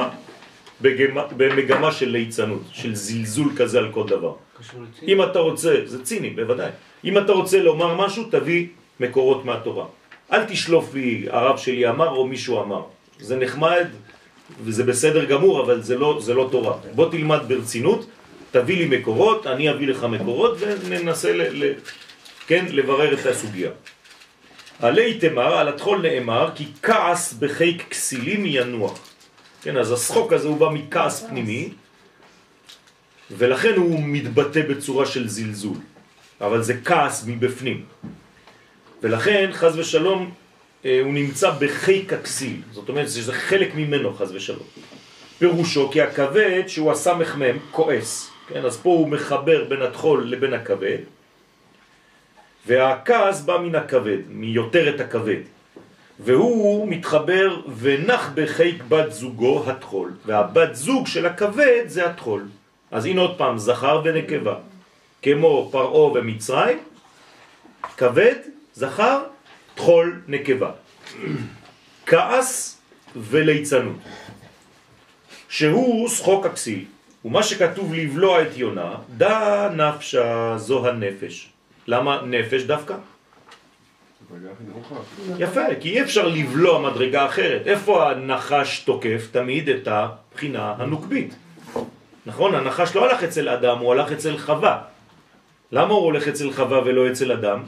[0.81, 4.35] בגמה, במגמה של ליצנות, של זלזול כזה על כל דבר.
[5.03, 6.71] אם אתה רוצה, זה ציני, בוודאי.
[7.05, 8.67] אם אתה רוצה לומר משהו, תביא
[9.01, 9.87] מקורות מהתורה.
[10.33, 12.83] אל תשלוף לי הרב שלי אמר או מישהו אמר.
[13.21, 13.87] זה נחמד
[14.65, 16.77] וזה בסדר גמור, אבל זה לא, זה לא תורה.
[16.95, 18.07] בוא תלמד ברצינות,
[18.51, 21.73] תביא לי מקורות, אני אביא לך מקורות וננסה ל, ל,
[22.47, 23.71] כן, לברר את הסוגיה.
[24.83, 28.99] עלי תמר, על הטחול נאמר, כי כעס בחיק כסילים ינוח.
[29.63, 31.69] כן, אז השחוק הזה הוא בא מכעס פנימי,
[33.31, 35.77] ולכן הוא מתבטא בצורה של זלזול.
[36.41, 37.85] אבל זה כעס מבפנים.
[39.03, 40.31] ולכן, חז ושלום,
[40.85, 42.61] אה, הוא נמצא בחיק הכסיל.
[42.73, 44.67] זאת אומרת, שזה חלק ממנו, חז ושלום.
[45.39, 48.31] פירושו כי הכבד, שהוא הסמ"ם, כועס.
[48.49, 50.99] כן, אז פה הוא מחבר בין הטחול לבין הכבד.
[52.67, 55.41] והכעס בא מן הכבד, מיותר את הכבד.
[56.21, 60.13] והוא מתחבר ונח בחיק בת זוגו הטחול.
[60.27, 62.49] והבת זוג של הכבד זה הטחול.
[62.91, 64.55] אז הנה עוד פעם, זכר ונקבה.
[65.23, 66.79] כמו פרעו ומצרים,
[67.97, 68.35] כבד,
[68.75, 69.23] זכר,
[69.75, 70.71] טחול, נקבה.
[72.07, 72.79] כעס
[73.17, 73.97] וליצנות.
[75.49, 76.85] שהוא שחוק הכסיל.
[77.25, 81.52] ומה שכתוב לבלוע את יונה, דא נפשה זו הנפש.
[81.87, 82.95] למה נפש דווקא?
[85.39, 87.67] יפה, כי אי אפשר לבלוע מדרגה אחרת.
[87.67, 89.29] איפה הנחש תוקף?
[89.33, 91.35] תמיד את הבחינה הנוקבית.
[92.27, 92.55] נכון?
[92.55, 94.83] הנחש לא הלך אצל אדם, הוא הלך אצל חווה.
[95.73, 97.63] למה הוא הולך אצל חווה ולא אצל אדם?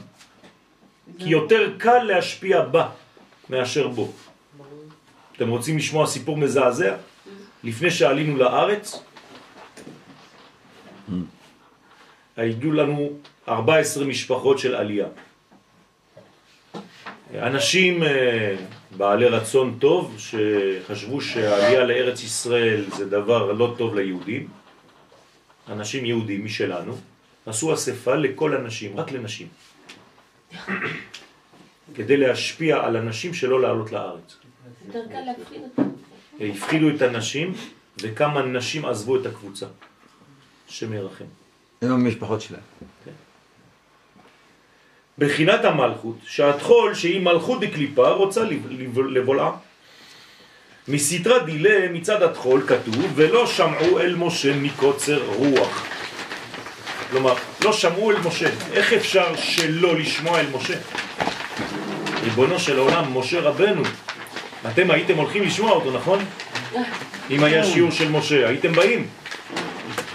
[1.17, 2.89] כי יותר קל להשפיע בה
[3.49, 4.11] מאשר בו.
[5.35, 6.95] אתם רוצים לשמוע סיפור מזעזע?
[7.63, 9.03] לפני שעלינו לארץ,
[12.37, 13.09] היו לנו
[13.47, 15.07] 14 משפחות של עלייה.
[17.33, 18.55] אנשים אה,
[18.97, 24.47] בעלי רצון טוב שחשבו שהעלייה לארץ ישראל זה דבר לא טוב ליהודים,
[25.69, 26.97] אנשים יהודים משלנו,
[27.45, 29.47] עשו אספה לכל הנשים, רק לנשים.
[31.95, 34.37] כדי להשפיע על אנשים שלא לעלות לארץ.
[36.41, 37.53] הפחידו את הנשים,
[38.01, 39.65] וכמה נשים עזבו את הקבוצה.
[40.69, 41.25] השם ירחם.
[41.81, 42.61] הם המשפחות שלהם.
[45.17, 49.51] בחינת המלכות, שהתחול שהיא מלכות דקליפה רוצה לב- לב- לבולעה.
[50.87, 55.85] מסתרא דילה מצד התחול כתוב ולא שמעו אל משה מקוצר רוח.
[57.11, 58.49] כלומר, לא שמעו אל משה.
[58.73, 60.73] איך אפשר שלא לשמוע אל משה?
[62.23, 63.81] ריבונו של העולם, משה רבנו,
[64.71, 66.19] אתם הייתם הולכים לשמוע אותו, נכון?
[67.31, 69.07] אם היה שיעור של משה, הייתם באים.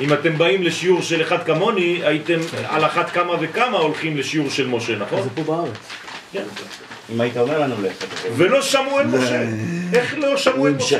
[0.00, 2.38] אם אתם באים לשיעור של אחד כמוני, הייתם
[2.68, 5.22] על אחת כמה וכמה הולכים לשיעור של משה, נכון?
[5.22, 5.78] זה פה בארץ.
[6.32, 6.44] כן.
[7.12, 8.06] אם היית אומר לנו ללכת.
[8.36, 9.44] ולא שמעו אל משה.
[9.92, 10.98] איך לא שמעו אל משה?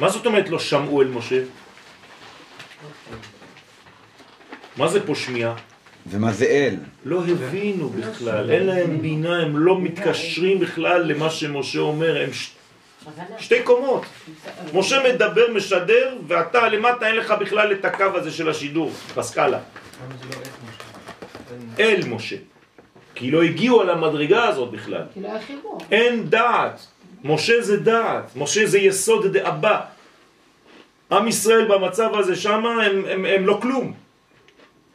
[0.00, 1.40] מה זאת אומרת לא שמעו אל משה?
[4.76, 5.54] מה זה פה שמיעה?
[6.06, 6.76] ומה זה אל?
[7.04, 12.50] לא הבינו בכלל, אין להם בינה, הם לא מתקשרים בכלל למה שמשה אומר, הם ש...
[13.38, 14.02] שתי קומות.
[14.74, 19.58] משה מדבר, משדר, ואתה למטה אין לך בכלל את הקו הזה של השידור, בסקאלה.
[21.78, 22.36] אל משה.
[23.14, 25.02] כי לא הגיעו על המדרגה הזאת בכלל.
[25.14, 25.78] כי לא היה חיבור.
[25.90, 26.86] אין דעת.
[27.24, 29.80] משה זה דעת, משה זה יסוד דאבא.
[31.12, 33.92] עם ישראל במצב הזה שם הם, הם, הם לא כלום.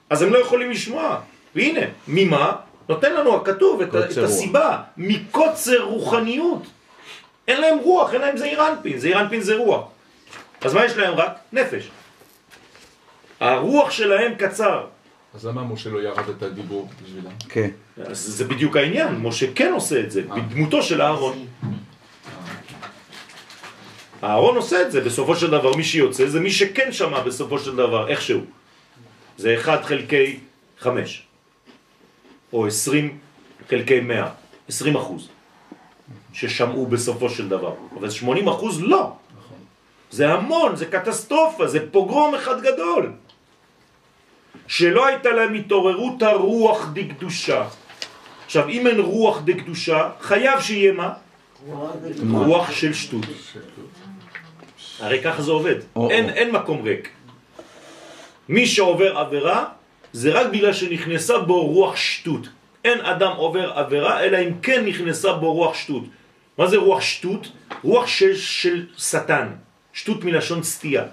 [0.10, 1.20] אז הם לא יכולים לשמוע.
[1.55, 2.55] והנה, ממה?
[2.89, 4.18] נותן לנו הכתוב את, את.
[4.18, 4.78] הסיבה.
[4.97, 6.64] מקוצר רוחניות.
[7.50, 8.97] אין להם רוח, אין להם זעיר אנפין.
[8.97, 9.88] זעיר אנפין זה רוח.
[10.62, 11.32] אז מה יש להם רק?
[11.54, 11.89] נפש.
[13.39, 14.86] הרוח שלהם קצר.
[15.34, 17.32] אז למה משה לא ירד את הדיבור בשבילם?
[17.50, 17.70] כן.
[18.06, 21.47] אז זה בדיוק העניין, משה כן עושה את זה, בדמותו של אהרון.
[24.24, 27.76] אהרון עושה את זה, בסופו של דבר מי שיוצא זה מי שכן שמע בסופו של
[27.76, 28.41] דבר, איכשהו.
[29.38, 30.39] זה 1 חלקי
[30.80, 31.24] 5,
[32.54, 33.18] או 20
[33.70, 34.30] חלקי 100,
[34.68, 35.28] 20 אחוז,
[36.34, 37.73] ששמעו בסופו של דבר.
[37.99, 39.11] אבל 80 אחוז לא.
[40.11, 43.11] זה המון, זה קטסטרופה, זה פוגרום אחד גדול.
[44.67, 47.67] שלא הייתה להם התעוררות הרוח דקדושה.
[48.45, 51.13] עכשיו, אם אין רוח דקדושה, חייב שיהיה מה?
[52.32, 53.25] רוח של שטות.
[54.99, 55.75] הרי ככה זה עובד.
[56.09, 57.09] אין, אין מקום ריק.
[58.49, 59.65] מי שעובר עבירה,
[60.13, 62.47] זה רק בגלל שנכנסה בו רוח שטות.
[62.86, 66.03] אין אדם עובר עבירה, אלא אם כן נכנסה בו רוח שטות.
[66.60, 67.51] מה זה רוח שטות?
[67.84, 69.47] רוח של, של שטן.
[69.93, 71.03] שטות מלשון סטייה.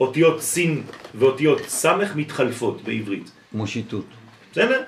[0.00, 0.82] אותיות סין
[1.14, 3.30] ואותיות סמך מתחלפות בעברית.
[3.52, 4.06] כמו שיטוט.
[4.52, 4.82] בסדר?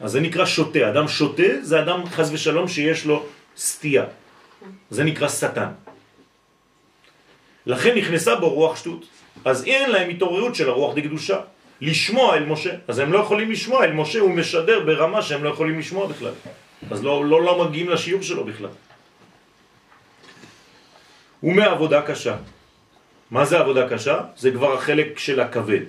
[0.00, 0.88] אז זה נקרא שוטה.
[0.90, 3.26] אדם שוטה זה אדם חז ושלום שיש לו
[3.56, 4.04] סטייה.
[4.90, 5.68] זה נקרא שטן.
[7.66, 9.04] לכן נכנסה בו רוח שטות.
[9.44, 11.38] אז אין להם התעוררות של הרוח דקדושה.
[11.80, 12.74] לשמוע אל משה.
[12.88, 16.32] אז הם לא יכולים לשמוע אל משה, הוא משדר ברמה שהם לא יכולים לשמוע בכלל.
[16.90, 18.70] אז לא, לא, לא מגיעים לשיעור שלו בכלל.
[21.42, 22.36] ומעבודה קשה.
[23.30, 24.20] מה זה עבודה קשה?
[24.36, 25.80] זה כבר החלק של הכבד.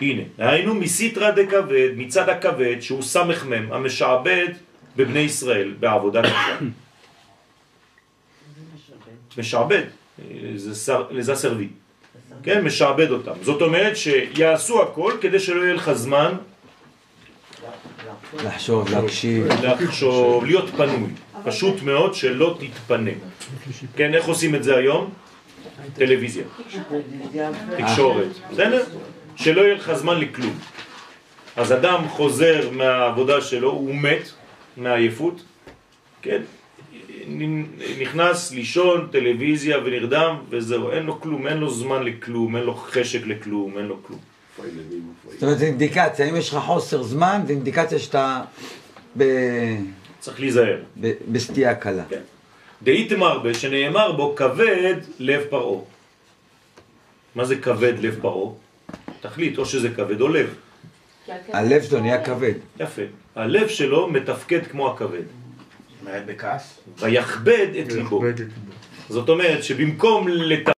[0.00, 4.48] הנה, היינו מסיטרא דכבד, מצד הכבד, שהוא סמך מם, המשעבד
[4.96, 6.58] בבני ישראל, בעבודה קשה.
[9.38, 9.82] משעבד,
[10.56, 11.68] זה, שר, זה הסרבי.
[12.42, 13.32] כן, משעבד אותם.
[13.42, 16.34] זאת אומרת שיעשו הכל כדי שלא יהיה לך זמן
[18.44, 19.46] לחשוב, להקשיב.
[19.62, 21.10] לחשוב, להיות פנוי.
[21.44, 23.10] פשוט מאוד שלא תתפנה.
[23.96, 25.10] כן, איך עושים את זה היום?
[25.94, 26.44] טלוויזיה,
[27.76, 28.84] תקשורת, בסדר?
[29.36, 30.58] שלא יהיה לך זמן לכלום.
[31.56, 34.30] אז אדם חוזר מהעבודה שלו, הוא מת
[34.76, 35.44] מעייפות,
[36.22, 36.42] כן?
[38.00, 43.26] נכנס לישון, טלוויזיה ונרדם, וזהו, אין לו כלום, אין לו זמן לכלום, אין לו חשק
[43.26, 44.33] לכלום, אין לו כלום.
[44.56, 48.42] זאת אומרת, זה אינדיקציה, אם יש לך חוסר זמן, זה אינדיקציה שאתה
[49.18, 49.24] ב...
[50.20, 50.82] צריך להיזהר.
[51.00, 51.12] ב...
[51.32, 52.02] בסטייה קלה.
[52.08, 52.20] כן.
[52.82, 55.80] דאיתמר בה, שנאמר בו כבד לב פרעה.
[57.34, 58.52] מה זה כבד לב פרעה?
[59.20, 60.54] תחליט, או שזה כבד או לב.
[61.48, 62.54] הלב שלו נהיה כבד.
[62.80, 63.02] יפה.
[63.34, 65.22] הלב שלו מתפקד כמו הכבד.
[66.26, 66.80] בכעס?
[66.98, 68.22] ויכבד את ליבו.
[69.08, 70.73] זאת אומרת שבמקום לתפקד